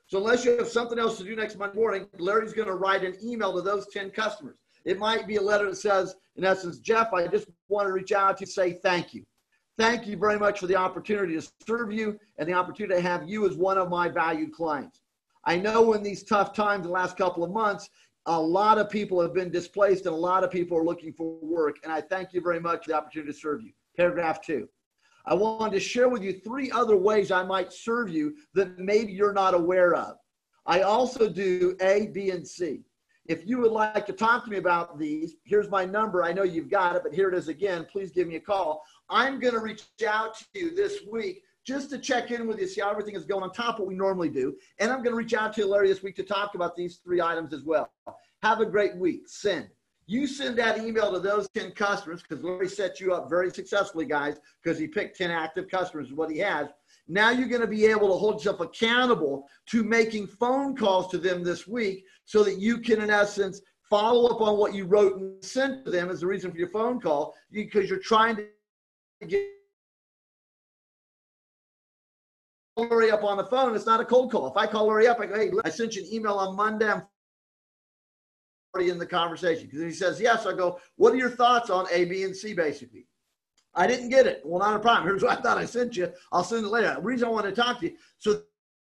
[0.07, 3.05] So unless you have something else to do next Monday morning, Larry's going to write
[3.05, 4.57] an email to those 10 customers.
[4.87, 8.13] It might be a letter that says, in essence, Jeff, I just want to reach
[8.13, 9.23] out to say thank you.
[9.77, 13.29] Thank you very much for the opportunity to serve you and the opportunity to have
[13.29, 15.03] you as one of my valued clients.
[15.45, 17.91] I know in these tough times, the last couple of months,
[18.29, 21.39] a lot of people have been displaced and a lot of people are looking for
[21.41, 21.77] work.
[21.83, 23.73] And I thank you very much for the opportunity to serve you.
[23.97, 24.69] Paragraph two.
[25.25, 29.13] I wanted to share with you three other ways I might serve you that maybe
[29.13, 30.17] you're not aware of.
[30.67, 32.83] I also do A, B, and C.
[33.27, 36.23] If you would like to talk to me about these, here's my number.
[36.23, 37.87] I know you've got it, but here it is again.
[37.91, 38.83] Please give me a call.
[39.11, 42.67] I'm going to reach out to you this week just to check in with you,
[42.67, 44.57] see how everything is going on top of what we normally do.
[44.79, 46.97] And I'm going to reach out to you, Larry, this week to talk about these
[47.05, 47.93] three items as well.
[48.43, 49.25] Have a great week.
[49.27, 49.69] Send.
[50.07, 54.07] You send that email to those 10 customers because Larry set you up very successfully,
[54.07, 56.69] guys, because he picked 10 active customers, is what he has.
[57.07, 61.19] Now you're going to be able to hold yourself accountable to making phone calls to
[61.19, 63.61] them this week so that you can, in essence,
[63.91, 66.71] follow up on what you wrote and sent to them as the reason for your
[66.71, 68.47] phone call because you're trying to
[69.27, 69.58] get
[72.79, 73.75] Larry up on the phone.
[73.75, 74.47] It's not a cold call.
[74.47, 76.89] If I call Larry up, I go, hey, I sent you an email on Monday.
[76.89, 77.03] I'm
[78.75, 79.67] already in the conversation.
[79.67, 82.55] Because he says, yes, I go, what are your thoughts on A, B, and C,
[82.55, 83.07] basically?
[83.75, 84.43] I didn't get it.
[84.45, 85.07] Well, not a problem.
[85.07, 86.13] Here's what I thought I sent you.
[86.33, 86.95] I'll send it later.
[86.95, 87.97] The reason I want to talk to you.
[88.19, 88.43] So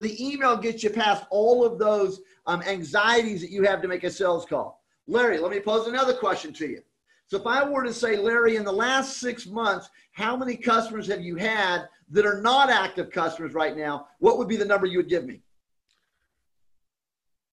[0.02, 4.04] the email gets you past all of those um, anxieties that you have to make
[4.04, 4.82] a sales call.
[5.08, 6.82] Larry, let me pose another question to you.
[7.30, 11.06] So if I were to say, Larry, in the last six months, how many customers
[11.08, 14.88] have you had that are not active customers right now, what would be the number
[14.88, 15.42] you would give me?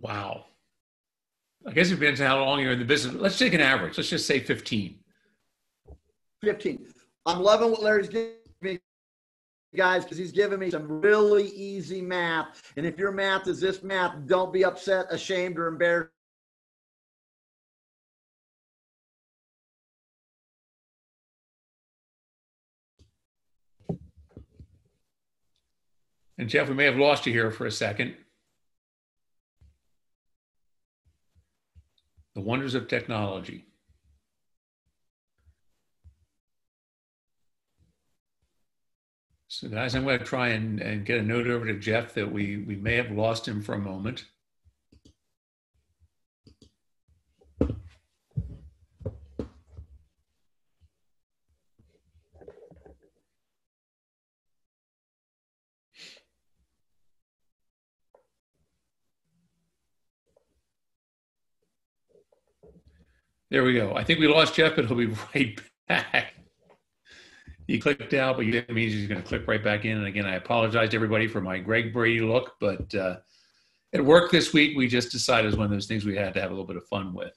[0.01, 0.47] Wow.
[1.67, 3.15] I guess it depends on how long you're in the business.
[3.17, 3.99] Let's take an average.
[3.99, 4.99] Let's just say 15.
[6.43, 6.87] 15.
[7.27, 8.79] I'm loving what Larry's giving me
[9.75, 12.73] guys, because he's giving me some really easy math.
[12.79, 16.13] And if your math is this math, don't be upset, ashamed, or embarrassed.
[26.39, 28.15] And Jeff, we may have lost you here for a second.
[32.35, 33.65] The wonders of technology.
[39.49, 42.31] So guys, I'm going to try and, and get a note over to Jeff that
[42.31, 44.27] we, we may have lost him for a moment.
[63.51, 63.95] There we go.
[63.95, 66.35] I think we lost Jeff, but he'll be right back.
[67.67, 69.99] He clicked out, but that means he's going to click right back in.
[69.99, 73.17] And again, I apologize to everybody for my Greg Brady look, but uh,
[73.93, 76.35] at work this week, we just decided it was one of those things we had
[76.35, 77.37] to have a little bit of fun with.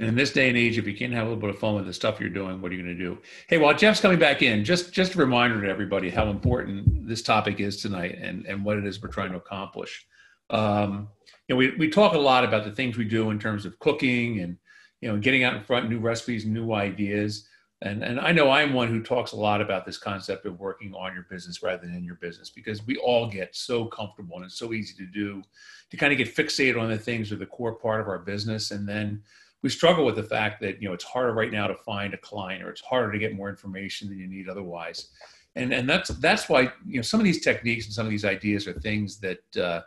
[0.00, 1.74] And in this day and age, if you can't have a little bit of fun
[1.74, 3.18] with the stuff you're doing, what are you going to do?
[3.48, 7.20] Hey, while Jeff's coming back in, just just a reminder to everybody how important this
[7.20, 10.06] topic is tonight and, and what it is we're trying to accomplish.
[10.50, 11.08] Um,
[11.48, 13.78] you know, we, we talk a lot about the things we do in terms of
[13.78, 14.58] cooking and
[15.00, 17.46] you know, getting out in front, new recipes, new ideas.
[17.82, 20.92] And, and I know I'm one who talks a lot about this concept of working
[20.94, 24.44] on your business rather than in your business because we all get so comfortable and
[24.44, 25.42] it's so easy to do
[25.90, 28.18] to kind of get fixated on the things that are the core part of our
[28.18, 28.72] business.
[28.72, 29.22] And then
[29.62, 32.18] we struggle with the fact that, you know, it's harder right now to find a
[32.18, 35.10] client or it's harder to get more information than you need otherwise.
[35.54, 38.24] And, and that's, that's why, you know, some of these techniques and some of these
[38.24, 39.82] ideas are things that, uh,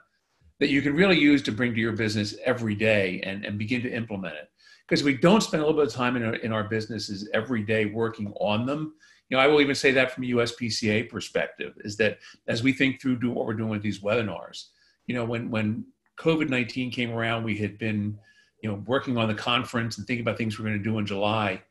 [0.61, 3.81] that you can really use to bring to your business every day and, and begin
[3.81, 4.49] to implement it.
[4.87, 7.63] Because we don't spend a little bit of time in our, in our businesses every
[7.63, 8.93] day working on them.
[9.27, 12.73] You know i will even say that from a uspca perspective is that as we
[12.73, 14.65] think through do what we're doing with these webinars
[15.07, 15.85] you know when when
[16.19, 18.19] covid-19 came around we had been
[18.61, 21.05] you know working on the conference and thinking about things we're going to do in
[21.05, 21.61] july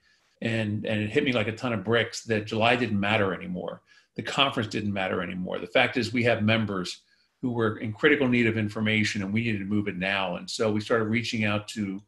[0.43, 3.82] and and it hit me like a ton of bricks that july didn't matter anymore.
[4.16, 5.59] The conference didn't matter anymore.
[5.59, 7.03] The fact is we have members
[7.43, 10.49] who were in critical need of information and we needed to move it now and
[10.49, 12.01] so we started reaching out to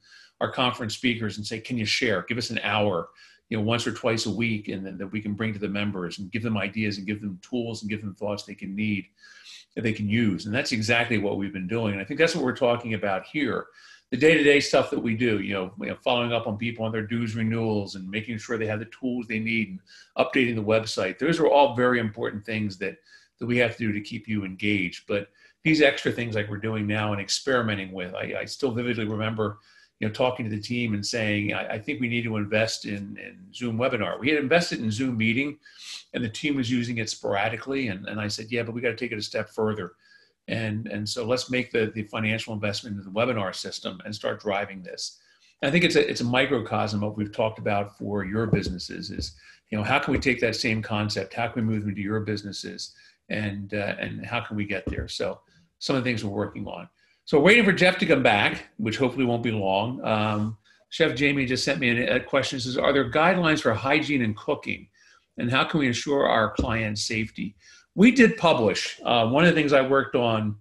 [0.42, 2.22] our conference speakers and say, can you share?
[2.22, 3.10] Give us an hour,
[3.48, 5.68] you know, once or twice a week, and then that we can bring to the
[5.68, 8.74] members and give them ideas and give them tools and give them thoughts they can
[8.74, 9.06] need,
[9.76, 10.44] that they can use.
[10.44, 11.92] And that's exactly what we've been doing.
[11.92, 13.66] And I think that's what we're talking about here.
[14.10, 16.90] The day-to-day stuff that we do, you know, you know, following up on people on
[16.90, 19.80] their dues renewals and making sure they have the tools they need and
[20.18, 21.20] updating the website.
[21.20, 22.96] Those are all very important things that
[23.42, 25.02] that we have to do to keep you engaged.
[25.08, 25.26] But
[25.64, 29.58] these extra things like we're doing now and experimenting with, I, I still vividly remember
[29.98, 32.84] you know, talking to the team and saying, I, I think we need to invest
[32.84, 34.20] in, in, Zoom webinar.
[34.20, 35.58] We had invested in Zoom meeting
[36.14, 37.88] and the team was using it sporadically.
[37.88, 39.94] And, and I said, yeah, but we got to take it a step further.
[40.46, 44.40] And, and so let's make the, the financial investment in the webinar system and start
[44.40, 45.18] driving this.
[45.64, 49.10] I think it's a, it's a microcosm of what we've talked about for your businesses
[49.10, 49.34] is,
[49.72, 51.32] you know, how can we take that same concept?
[51.32, 52.92] How can we move into your businesses?
[53.28, 55.08] And, uh, and how can we get there?
[55.08, 55.40] So
[55.78, 56.88] some of the things we're working on.
[57.24, 60.04] So waiting for Jeff to come back, which hopefully won't be long.
[60.04, 60.58] Um,
[60.90, 62.60] Chef Jamie just sent me a question.
[62.60, 64.88] Says, "Are there guidelines for hygiene and cooking,
[65.38, 67.56] and how can we ensure our clients' safety?"
[67.94, 69.00] We did publish.
[69.02, 70.56] Uh, one of the things I worked on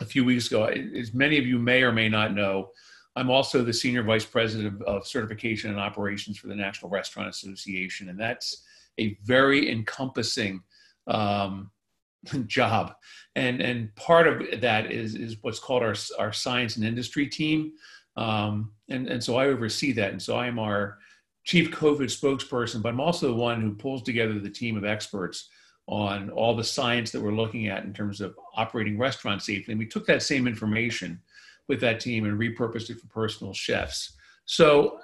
[0.00, 2.70] a few weeks ago, as many of you may or may not know,
[3.14, 8.08] I'm also the senior vice president of certification and operations for the National Restaurant Association,
[8.08, 8.64] and that's
[8.98, 10.62] a very encompassing
[11.06, 11.70] um,
[12.46, 12.94] job.
[13.36, 17.72] And and part of that is is what's called our our science and industry team.
[18.16, 20.12] Um, and and so i oversee that.
[20.12, 20.98] And so i am our
[21.44, 25.48] chief covid spokesperson but i'm also the one who pulls together the team of experts
[25.88, 29.72] on all the science that we're looking at in terms of operating restaurants safely.
[29.72, 31.20] And we took that same information
[31.68, 34.12] with that team and repurposed it for personal chefs.
[34.44, 35.00] So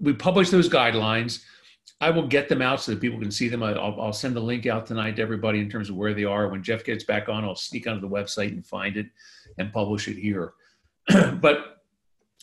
[0.00, 1.42] we published those guidelines
[2.00, 3.62] I will get them out so that people can see them.
[3.62, 6.48] I'll, I'll, send the link out tonight to everybody in terms of where they are.
[6.48, 9.06] When Jeff gets back on, I'll sneak onto the website and find it
[9.58, 10.54] and publish it here.
[11.40, 11.82] but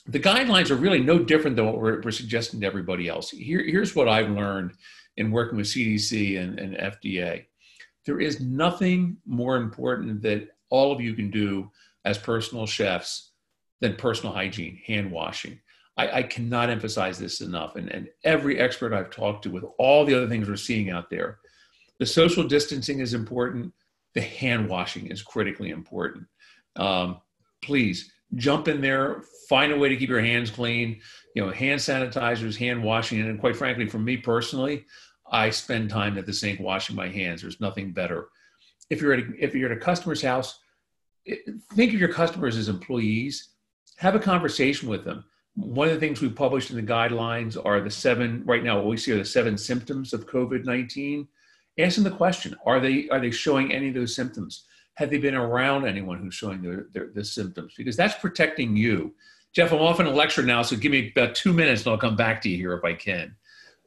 [0.08, 3.30] the guidelines are really no different than what we're, we're suggesting to everybody else.
[3.30, 4.72] Here, here's what I've learned
[5.18, 7.46] in working with CDC and, and FDA.
[8.06, 11.70] There is nothing more important that all of you can do
[12.06, 13.32] as personal chefs
[13.80, 15.60] than personal hygiene, hand washing.
[15.98, 17.76] I, I cannot emphasize this enough.
[17.76, 21.10] And, and every expert I've talked to with all the other things we're seeing out
[21.10, 21.40] there,
[22.00, 23.74] the social distancing is important.
[24.14, 26.26] The hand washing is critically important.
[26.76, 27.22] Um,
[27.62, 31.02] please jump in there, find a way to keep your hands clean.
[31.36, 34.86] You know, hand sanitizers, hand washing, and quite frankly, for me personally,
[35.32, 37.42] I spend time at the sink washing my hands.
[37.42, 38.30] There's nothing better.
[38.90, 40.60] If you're at a, if you're at a customer's house,
[41.74, 43.50] think of your customers as employees.
[43.98, 45.24] Have a conversation with them.
[45.62, 48.44] One of the things we published in the guidelines are the seven.
[48.46, 51.28] Right now, what we see are the seven symptoms of COVID nineteen.
[51.80, 54.66] Ask them the question: Are they are they showing any of those symptoms?
[54.96, 57.74] Have they been around anyone who's showing their, their, the symptoms?
[57.78, 59.14] Because that's protecting you.
[59.54, 61.98] Jeff, I'm off in a lecture now, so give me about two minutes and I'll
[61.98, 63.36] come back to you here if I can.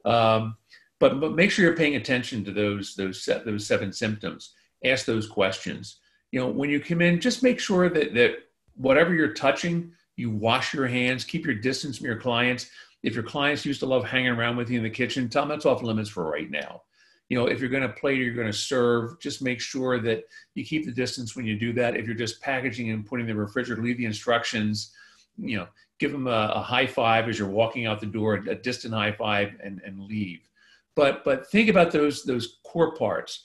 [0.03, 0.57] Um,
[0.99, 4.53] but, but make sure you're paying attention to those, those, those seven symptoms.
[4.83, 5.97] Ask those questions.
[6.31, 8.35] You know, when you come in, just make sure that, that
[8.75, 12.69] whatever you're touching, you wash your hands, keep your distance from your clients.
[13.03, 15.49] If your clients used to love hanging around with you in the kitchen, tell them
[15.49, 16.81] that's off limits for right now
[17.29, 19.99] you know, if you're going to plate or you're going to serve, just make sure
[19.99, 21.95] that you keep the distance when you do that.
[21.95, 24.91] If you're just packaging and putting in the refrigerator, leave the instructions,
[25.37, 25.67] you know,
[25.99, 29.11] give them a, a high five as you're walking out the door, a distant high
[29.11, 30.47] five and, and leave.
[30.95, 33.43] But, but think about those, those core parts.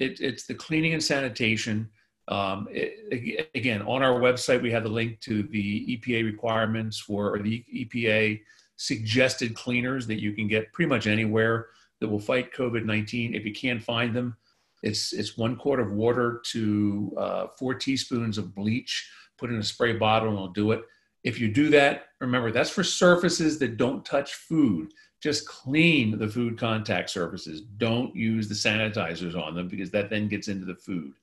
[0.00, 1.88] It, it's the cleaning and sanitation.
[2.28, 7.34] Um, it, again, on our website, we have the link to the EPA requirements for,
[7.34, 8.40] or the EPA
[8.76, 11.68] suggested cleaners that you can get pretty much anywhere
[12.00, 13.34] that will fight COVID 19.
[13.34, 14.36] If you can't find them,
[14.82, 19.62] it's, it's one quart of water to uh, four teaspoons of bleach, put in a
[19.62, 20.82] spray bottle, and it'll do it.
[21.24, 24.92] If you do that, remember that's for surfaces that don't touch food.
[25.22, 27.62] Just clean the food contact surfaces.
[27.62, 31.14] Don't use the sanitizers on them because that then gets into the food.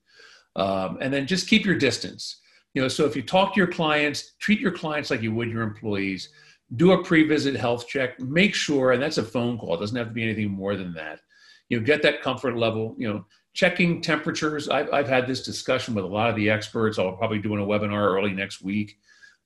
[0.56, 2.42] Um, and then just keep your distance.
[2.74, 5.50] You know, so if you talk to your clients, treat your clients like you would
[5.50, 6.30] your employees.
[6.76, 8.20] Do a pre-visit health check.
[8.20, 10.94] Make sure and that's a phone call it doesn't have to be anything more than
[10.94, 11.20] that.
[11.68, 14.70] You know get that comfort level you know checking temperatures.
[14.70, 16.98] I've, I've had this discussion with a lot of the experts.
[16.98, 18.98] I'll probably do in a webinar early next week.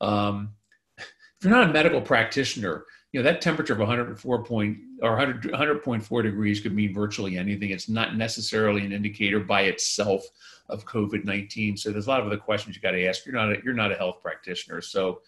[0.01, 0.51] Um,
[0.97, 1.08] if
[1.41, 2.86] you're not a medical practitioner
[3.20, 7.89] know that temperature of 104 point or 100 100.4 degrees could mean virtually anything it's
[7.89, 10.24] not necessarily an indicator by itself
[10.70, 13.51] of covid-19 so there's a lot of other questions you got to ask you're not
[13.51, 15.22] a, you're not a health practitioner so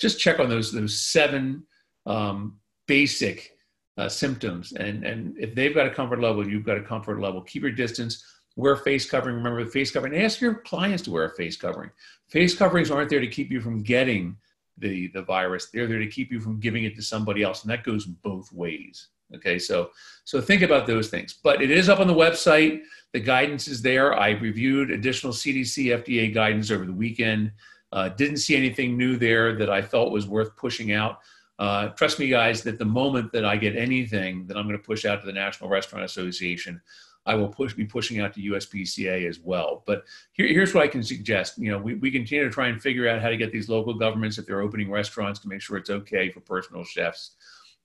[0.00, 1.64] just check on those those seven
[2.06, 2.56] um,
[2.86, 3.56] basic
[3.96, 7.40] uh, symptoms, and and if they've got a comfort level, you've got a comfort level.
[7.42, 8.24] Keep your distance.
[8.56, 9.36] Wear face covering.
[9.36, 10.14] Remember the face covering.
[10.14, 11.90] And Ask your clients to wear a face covering.
[12.28, 14.36] Face coverings aren't there to keep you from getting
[14.78, 15.70] the the virus.
[15.70, 18.52] They're there to keep you from giving it to somebody else, and that goes both
[18.52, 19.08] ways.
[19.34, 19.90] Okay, so
[20.24, 21.34] so think about those things.
[21.42, 22.82] But it is up on the website.
[23.12, 24.14] The guidance is there.
[24.14, 27.52] I reviewed additional CDC FDA guidance over the weekend.
[27.92, 31.20] Uh, didn't see anything new there that I felt was worth pushing out.
[31.58, 34.84] Uh, trust me, guys, that the moment that I get anything that I'm going to
[34.84, 36.80] push out to the National Restaurant Association,
[37.26, 39.82] I will push be pushing out to USPCA as well.
[39.86, 41.58] But here, here's what I can suggest.
[41.58, 43.94] You know, we, we continue to try and figure out how to get these local
[43.94, 47.32] governments, if they're opening restaurants, to make sure it's okay for personal chefs.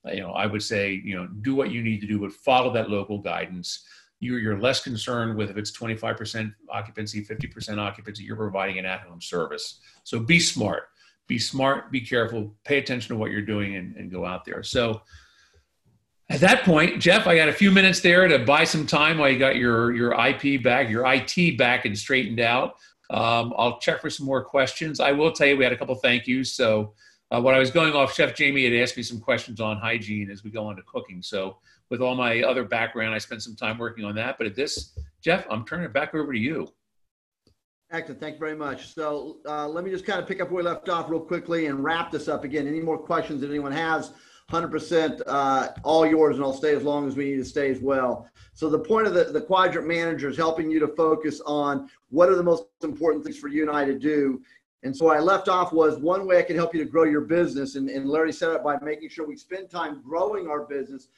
[0.04, 2.72] You know, I would say, you know, do what you need to do, but follow
[2.72, 3.84] that local guidance
[4.20, 9.00] you're, you're less concerned with if it's 25% occupancy, 50% occupancy, you're providing an at
[9.00, 9.80] home service.
[10.04, 10.84] So be smart,
[11.26, 14.62] be smart, be careful, pay attention to what you're doing and, and go out there.
[14.62, 15.00] So
[16.30, 19.28] at that point, Jeff, I got a few minutes there to buy some time while
[19.28, 22.76] you got your, your IP back, your IT back and straightened out.
[23.10, 25.00] Um, I'll check for some more questions.
[25.00, 26.52] I will tell you, we had a couple thank yous.
[26.52, 26.94] So
[27.32, 30.30] uh, when I was going off, Chef Jamie had asked me some questions on hygiene
[30.30, 31.20] as we go on to cooking.
[31.20, 31.58] So
[31.88, 34.38] with all my other background, I spent some time working on that.
[34.38, 36.68] But at this, Jeff, I'm turning it back over to you.
[37.90, 38.20] Excellent.
[38.20, 38.94] Thank you very much.
[38.94, 41.66] So uh, let me just kind of pick up where we left off real quickly
[41.66, 42.68] and wrap this up again.
[42.68, 44.12] Any more questions that anyone has,
[44.50, 47.80] 100% uh, all yours, and I'll stay as long as we need to stay as
[47.80, 48.28] well.
[48.54, 52.28] So the point of the, the quadrant manager is helping you to focus on what
[52.28, 54.42] are the most important things for you and I to do
[54.82, 57.20] and so I left off was one way I can help you to grow your
[57.20, 57.74] business.
[57.74, 61.08] And, and Larry set up by making sure we spend time growing our business,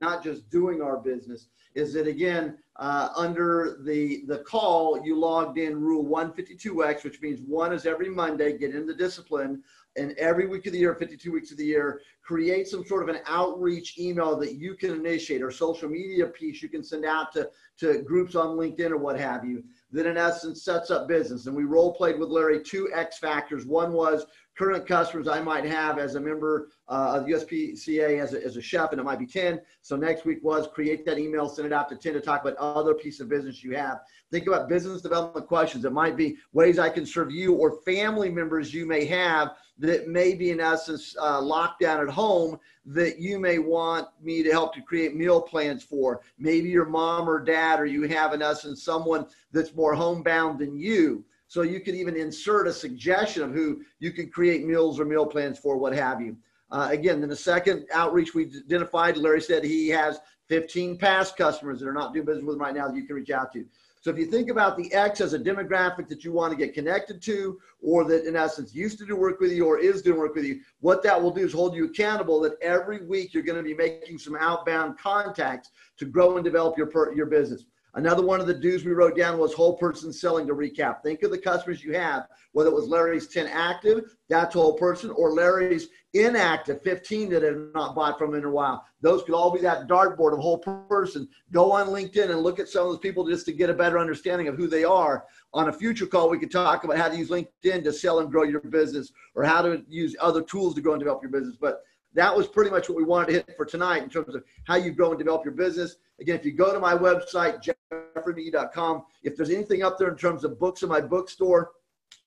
[0.00, 1.48] not just doing our business.
[1.74, 7.40] Is that again, uh, under the, the call, you logged in rule 152X, which means
[7.46, 9.62] one is every Monday, get in the discipline.
[10.00, 13.14] And every week of the year, 52 weeks of the year, create some sort of
[13.14, 17.32] an outreach email that you can initiate or social media piece you can send out
[17.32, 21.46] to, to groups on LinkedIn or what have you that in essence sets up business.
[21.46, 23.66] And we role played with Larry two X factors.
[23.66, 24.26] One was
[24.56, 28.56] current customers I might have as a member uh, of the USPCA as a, as
[28.56, 29.60] a chef, and it might be 10.
[29.80, 32.56] So next week was create that email, send it out to 10 to talk about
[32.58, 34.00] other piece of business you have.
[34.30, 35.84] Think about business development questions.
[35.84, 40.08] It might be ways I can serve you or family members you may have that
[40.08, 44.50] may be in essence uh, locked down at home that you may want me to
[44.50, 46.20] help to create meal plans for.
[46.38, 50.76] Maybe your mom or dad, or you have in essence someone that's more homebound than
[50.76, 51.24] you.
[51.48, 55.26] So you could even insert a suggestion of who you can create meals or meal
[55.26, 56.36] plans for, what have you.
[56.70, 61.80] Uh, again, then the second outreach we identified, Larry said he has 15 past customers
[61.80, 63.64] that are not doing business with him right now that you can reach out to.
[64.02, 66.72] So if you think about the X as a demographic that you want to get
[66.72, 70.18] connected to, or that in essence used to do work with you or is doing
[70.18, 73.42] work with you, what that will do is hold you accountable that every week you're
[73.42, 77.64] going to be making some outbound contacts to grow and develop your, per, your business.
[77.94, 81.02] Another one of the do's we wrote down was whole person selling to recap.
[81.02, 85.10] Think of the customers you have, whether it was Larry's 10 active, that's whole person,
[85.10, 88.84] or Larry's inactive 15 that have not bought from in a while.
[89.00, 91.28] Those could all be that dartboard of whole person.
[91.52, 93.98] Go on LinkedIn and look at some of those people just to get a better
[93.98, 95.24] understanding of who they are.
[95.52, 98.30] On a future call, we could talk about how to use LinkedIn to sell and
[98.30, 101.56] grow your business or how to use other tools to grow and develop your business.
[101.60, 101.82] But
[102.14, 104.76] that was pretty much what we wanted to hit for tonight in terms of how
[104.76, 105.96] you grow and develop your business.
[106.20, 110.44] Again, if you go to my website, jeffreymagee.com, if there's anything up there in terms
[110.44, 111.70] of books in my bookstore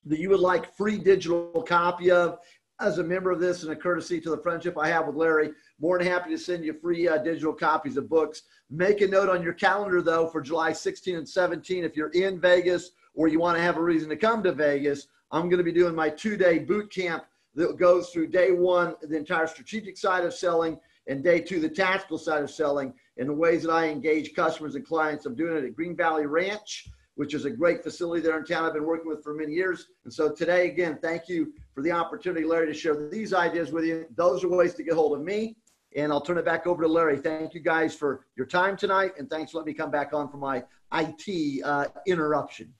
[0.06, 2.38] that you would like free digital copy of,
[2.80, 5.50] as a member of this and a courtesy to the friendship I have with Larry,
[5.80, 8.42] more than happy to send you free uh, digital copies of books.
[8.68, 11.84] Make a note on your calendar, though, for July 16 and 17.
[11.84, 15.06] If you're in Vegas or you want to have a reason to come to Vegas,
[15.30, 17.24] I'm going to be doing my two day boot camp
[17.54, 21.68] that goes through day one, the entire strategic side of selling, and day two, the
[21.68, 25.26] tactical side of selling, and the ways that I engage customers and clients.
[25.26, 28.64] I'm doing it at Green Valley Ranch, which is a great facility there in town
[28.64, 29.88] I've been working with for many years.
[30.04, 33.84] And so today, again, thank you for the opportunity, Larry, to share these ideas with
[33.84, 34.06] you.
[34.16, 35.56] Those are ways to get hold of me.
[35.96, 37.18] And I'll turn it back over to Larry.
[37.18, 39.12] Thank you guys for your time tonight.
[39.16, 42.74] And thanks for letting me come back on for my IT uh, interruption.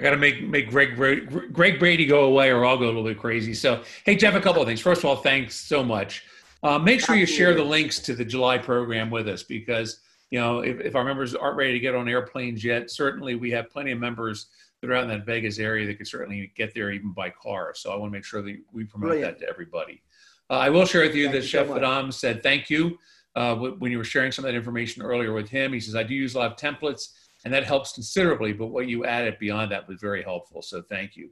[0.00, 2.86] I got to make make Greg Brady, Greg Brady go away, or I'll go a
[2.86, 3.52] little bit crazy.
[3.52, 4.80] So, hey Jeff, a couple of things.
[4.80, 6.24] First of all, thanks so much.
[6.62, 10.40] Uh, make sure you share the links to the July program with us because you
[10.40, 13.68] know if, if our members aren't ready to get on airplanes yet, certainly we have
[13.68, 14.46] plenty of members
[14.80, 17.74] that are out in that Vegas area that could certainly get there even by car.
[17.74, 19.38] So I want to make sure that we promote Brilliant.
[19.38, 20.00] that to everybody.
[20.48, 22.98] Uh, I will share with you thank that you Chef so Adam said thank you
[23.36, 25.74] uh, when you were sharing some of that information earlier with him.
[25.74, 27.10] He says I do use a lot of templates
[27.44, 28.52] and that helps considerably.
[28.52, 30.62] But what you added beyond that was very helpful.
[30.62, 31.30] So thank you.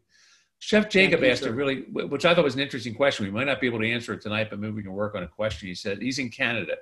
[0.60, 1.50] Chef Jacob you, asked sir.
[1.50, 3.24] a really, which I thought was an interesting question.
[3.24, 5.22] We might not be able to answer it tonight, but maybe we can work on
[5.22, 5.68] a question.
[5.68, 6.74] He said he's in Canada.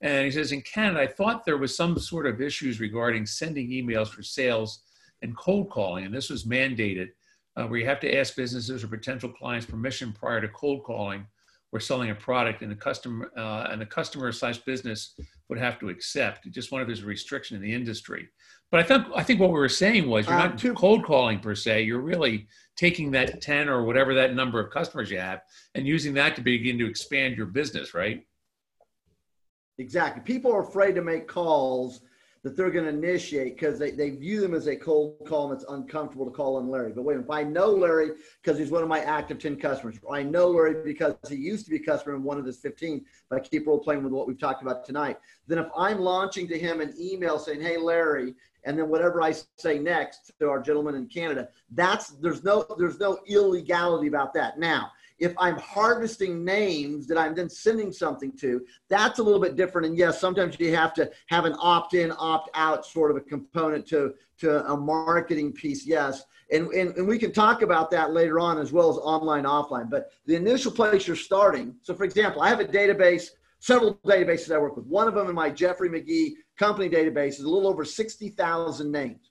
[0.00, 3.70] And he says, in Canada, I thought there was some sort of issues regarding sending
[3.70, 4.82] emails for sales
[5.22, 6.04] and cold calling.
[6.04, 7.10] And this was mandated
[7.56, 11.26] uh, where you have to ask businesses or potential clients permission prior to cold calling
[11.72, 15.14] or selling a product and the customer uh, and the customer slash business
[15.48, 16.48] would have to accept.
[16.50, 18.28] Just one of there's a restriction in the industry.
[18.70, 21.40] But I think I think what we were saying was you're not um, cold calling
[21.40, 21.82] per se.
[21.82, 22.46] You're really
[22.76, 25.40] taking that 10 or whatever that number of customers you have
[25.74, 28.24] and using that to begin to expand your business, right?
[29.78, 30.22] Exactly.
[30.22, 32.02] People are afraid to make calls
[32.42, 35.54] that they're going to initiate because they, they view them as a cold call and
[35.54, 36.92] it's uncomfortable to call on Larry.
[36.92, 38.10] But wait, if I know Larry
[38.42, 41.64] because he's one of my active 10 customers, or I know Larry because he used
[41.66, 44.12] to be a customer in one of his 15, but I keep role playing with
[44.12, 47.76] what we've talked about tonight, then if I'm launching to him an email saying, hey,
[47.76, 48.34] Larry,
[48.64, 53.00] and then whatever I say next to our gentleman in Canada, that's there's no there's
[53.00, 54.58] no illegality about that.
[54.58, 59.54] Now, if I'm harvesting names that I'm then sending something to, that's a little bit
[59.54, 59.86] different.
[59.86, 64.14] And yes, sometimes you have to have an opt-in, opt-out sort of a component to,
[64.38, 65.86] to a marketing piece.
[65.86, 66.24] Yes.
[66.50, 69.88] And, and, and we can talk about that later on as well as online, offline.
[69.88, 71.76] But the initial place you're starting.
[71.82, 73.28] So for example, I have a database,
[73.60, 74.86] several databases I work with.
[74.86, 79.30] One of them in my Jeffrey Magee company database is a little over 60,000 names.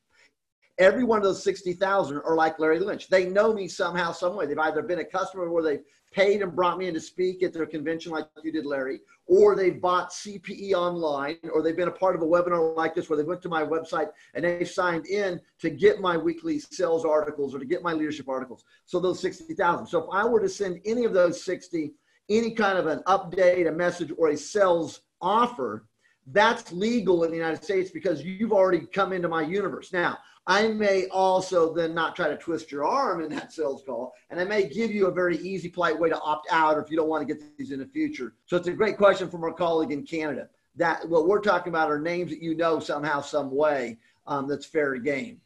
[0.82, 3.08] Every one of those 60,000 are like Larry Lynch.
[3.08, 4.48] They know me somehow, some way.
[4.48, 7.54] They've either been a customer where they've paid and brought me in to speak at
[7.54, 11.92] their convention like you did, Larry, or they've bought CPE online, or they've been a
[11.92, 15.06] part of a webinar like this where they went to my website and they signed
[15.06, 18.64] in to get my weekly sales articles or to get my leadership articles.
[18.88, 19.86] So those 60,000.
[19.86, 21.94] So if I were to send any of those 60,
[22.28, 25.86] any kind of an update, a message, or a sales offer,
[26.28, 29.94] that's legal in the United States because you've already come into my universe.
[29.94, 30.18] Now,
[30.52, 34.38] I may also then not try to twist your arm in that sales call, and
[34.38, 36.98] I may give you a very easy, polite way to opt out or if you
[36.98, 38.34] don't want to get these in the future.
[38.48, 40.50] So it's a great question from our colleague in Canada.
[40.76, 43.98] That what we're talking about are names that you know somehow, some way
[44.28, 45.40] um, that's fair game.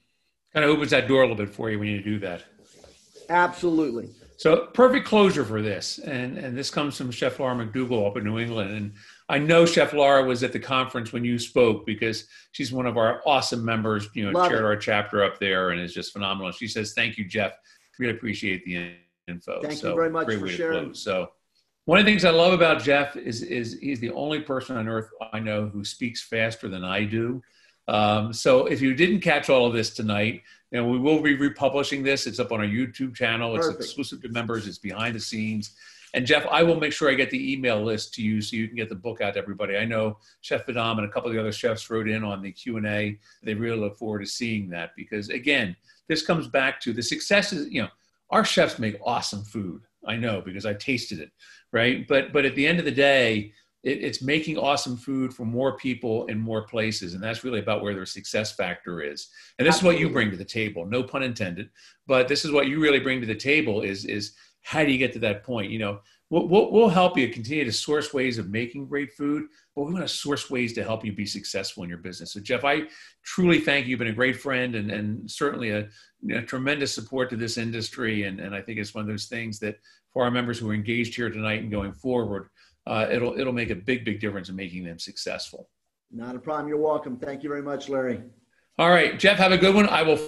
[0.53, 2.43] Kind of opens that door a little bit for you when you do that.
[3.30, 4.10] Absolutely.
[4.38, 8.24] So perfect closure for this, and and this comes from Chef Laura McDougall up in
[8.24, 8.93] New England, and
[9.28, 12.95] I know Chef Laura was at the conference when you spoke because she's one of
[12.97, 14.65] our awesome members, you know, Love chaired it.
[14.65, 16.51] our chapter up there and is just phenomenal.
[16.51, 17.53] She says, Thank you, Jeff.
[17.97, 18.91] Really appreciate the
[19.28, 19.61] info.
[19.61, 20.93] Thank so, you very much for sharing.
[20.93, 21.32] So
[21.86, 24.88] one of the things I love about Jeff is is he's the only person on
[24.88, 27.41] earth I know who speaks faster than I do.
[27.88, 31.36] Um, so if you didn't catch all of this tonight, you know, we will be
[31.36, 32.26] republishing this.
[32.26, 33.55] It's up on our YouTube channel.
[33.55, 33.84] It's Perfect.
[33.84, 34.67] exclusive to members.
[34.67, 35.76] It's behind the scenes.
[36.16, 38.70] And Jeff, I will make sure I get the email list to you so you
[38.70, 39.76] can get the book out to everybody.
[39.76, 42.53] I know Chef Vidam and a couple of the other chefs wrote in on the
[42.53, 43.20] Q and A.
[43.43, 45.76] They really look forward to seeing that because again,
[46.07, 47.89] this comes back to the success is you know
[48.30, 49.82] our chefs make awesome food.
[50.07, 51.32] I know because I tasted it,
[51.74, 52.07] right?
[52.07, 53.51] But but at the end of the day,
[53.84, 57.82] it, it's making awesome food for more people in more places, and that's really about
[57.82, 59.28] where their success factor is.
[59.59, 60.86] And this is what you bring to the table.
[60.86, 61.72] No pun intended,
[62.07, 63.82] but this is what you really bring to the table.
[63.82, 64.36] Is is
[64.66, 65.70] how do you get to that point?
[65.70, 65.99] You know,
[66.32, 69.43] we'll, we'll, we'll help you continue to source ways of making great food,
[69.76, 72.34] but we want to source ways to help you be successful in your business.
[72.34, 72.88] So, Jeff, I
[73.24, 73.91] truly thank you.
[73.91, 75.88] You've been a great friend and, and certainly a,
[76.34, 78.24] a tremendous support to this industry.
[78.24, 79.78] And, and I think it's one of those things that
[80.11, 82.49] for our members who are engaged here tonight and going forward,
[82.88, 85.70] uh, it'll, it'll make a big, big difference in making them successful.
[86.11, 86.70] Not a problem.
[86.70, 87.18] You're welcome.
[87.18, 88.24] Thank you very much, Larry.
[88.80, 89.88] All right, Jeff, have a good one.
[89.89, 90.20] I will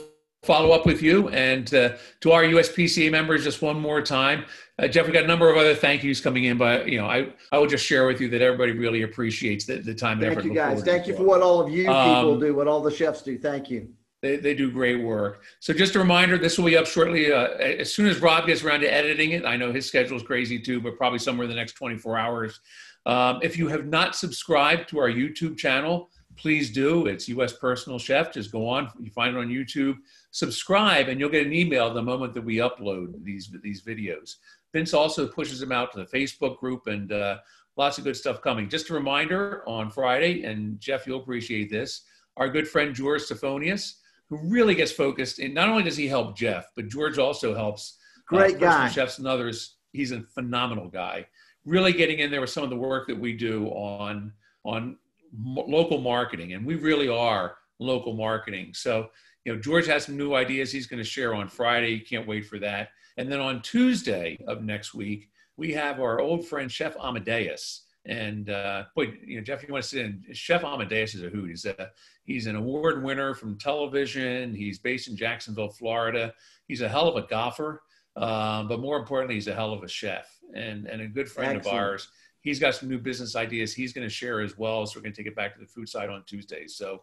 [0.43, 1.29] follow up with you.
[1.29, 4.45] And uh, to our USPCA members, just one more time,
[4.79, 7.07] uh, Jeff, we got a number of other thank yous coming in, but you know,
[7.07, 10.21] I, I will just share with you that everybody really appreciates the, the time and
[10.21, 10.45] Thank effort.
[10.45, 10.83] you, guys.
[10.83, 13.37] Thank you for what all of you people Um, do, what all the chefs do.
[13.37, 13.89] Thank you.
[14.21, 15.43] They, they do great work.
[15.59, 17.31] So just a reminder, this will be up shortly.
[17.31, 20.23] Uh, as soon as Rob gets around to editing it, I know his schedule is
[20.23, 22.59] crazy too, but probably somewhere in the next 24 hours.
[23.05, 27.07] Um, if you have not subscribed to our YouTube channel, please do.
[27.07, 27.53] It's U.S.
[27.53, 28.31] Personal Chef.
[28.31, 29.97] Just go on, you find it on YouTube,
[30.31, 34.35] subscribe, and you'll get an email the moment that we upload these these videos.
[34.73, 37.37] Vince also pushes them out to the Facebook group and uh,
[37.75, 38.69] lots of good stuff coming.
[38.69, 42.03] Just a reminder on Friday, and Jeff, you'll appreciate this.
[42.37, 43.95] Our good friend George Stephonius,
[44.29, 47.97] who really gets focused in not only does he help Jeff, but George also helps
[48.31, 48.89] uh, Great personal guy.
[48.89, 49.77] chefs and others.
[49.93, 51.25] He's a phenomenal guy.
[51.65, 54.33] Really getting in there with some of the work that we do on
[54.63, 54.97] on
[55.35, 58.71] local marketing, and we really are local marketing.
[58.73, 59.09] So,
[59.45, 61.99] you know, George has some new ideas he's going to share on Friday.
[61.99, 62.89] Can't wait for that.
[63.17, 67.83] And then on Tuesday of next week, we have our old friend Chef Amadeus.
[68.05, 70.23] And uh, boy, you know, Jeff, you want to sit in?
[70.31, 71.49] Chef Amadeus is a hoot.
[71.49, 71.91] He's a
[72.23, 74.55] he's an award winner from television.
[74.55, 76.33] He's based in Jacksonville, Florida.
[76.67, 77.81] He's a hell of a golfer,
[78.15, 81.57] um, but more importantly, he's a hell of a chef and and a good friend
[81.57, 81.77] Excellent.
[81.77, 82.07] of ours.
[82.47, 84.85] He's got some new business ideas he's going to share as well.
[84.85, 86.75] So we're going to take it back to the food side on Tuesdays.
[86.75, 87.01] So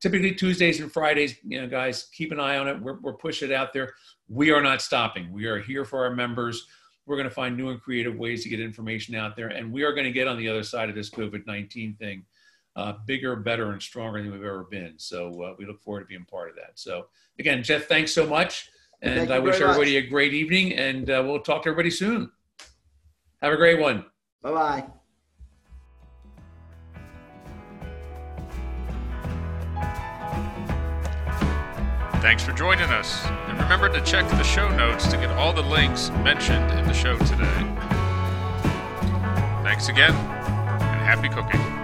[0.00, 2.80] typically Tuesdays and Fridays, you know, guys, keep an eye on it.
[2.80, 3.92] We're, we're pushing it out there.
[4.28, 5.30] We are not stopping.
[5.30, 6.66] We are here for our members.
[7.04, 9.48] We're going to find new and creative ways to get information out there.
[9.48, 12.24] And we are going to get on the other side of this COVID 19 thing
[12.74, 14.94] uh, bigger, better, and stronger than we've ever been.
[14.96, 16.72] So uh, we look forward to being part of that.
[16.74, 17.06] So
[17.38, 18.70] again, Jeff, thanks so much.
[19.02, 19.76] And I wish very much.
[19.76, 20.72] everybody a great evening.
[20.72, 22.30] And uh, we'll talk to everybody soon.
[23.42, 24.06] Have a great one.
[24.46, 24.84] Bye bye.
[32.20, 33.24] Thanks for joining us.
[33.26, 36.94] And remember to check the show notes to get all the links mentioned in the
[36.94, 37.76] show today.
[39.64, 41.75] Thanks again, and happy cooking.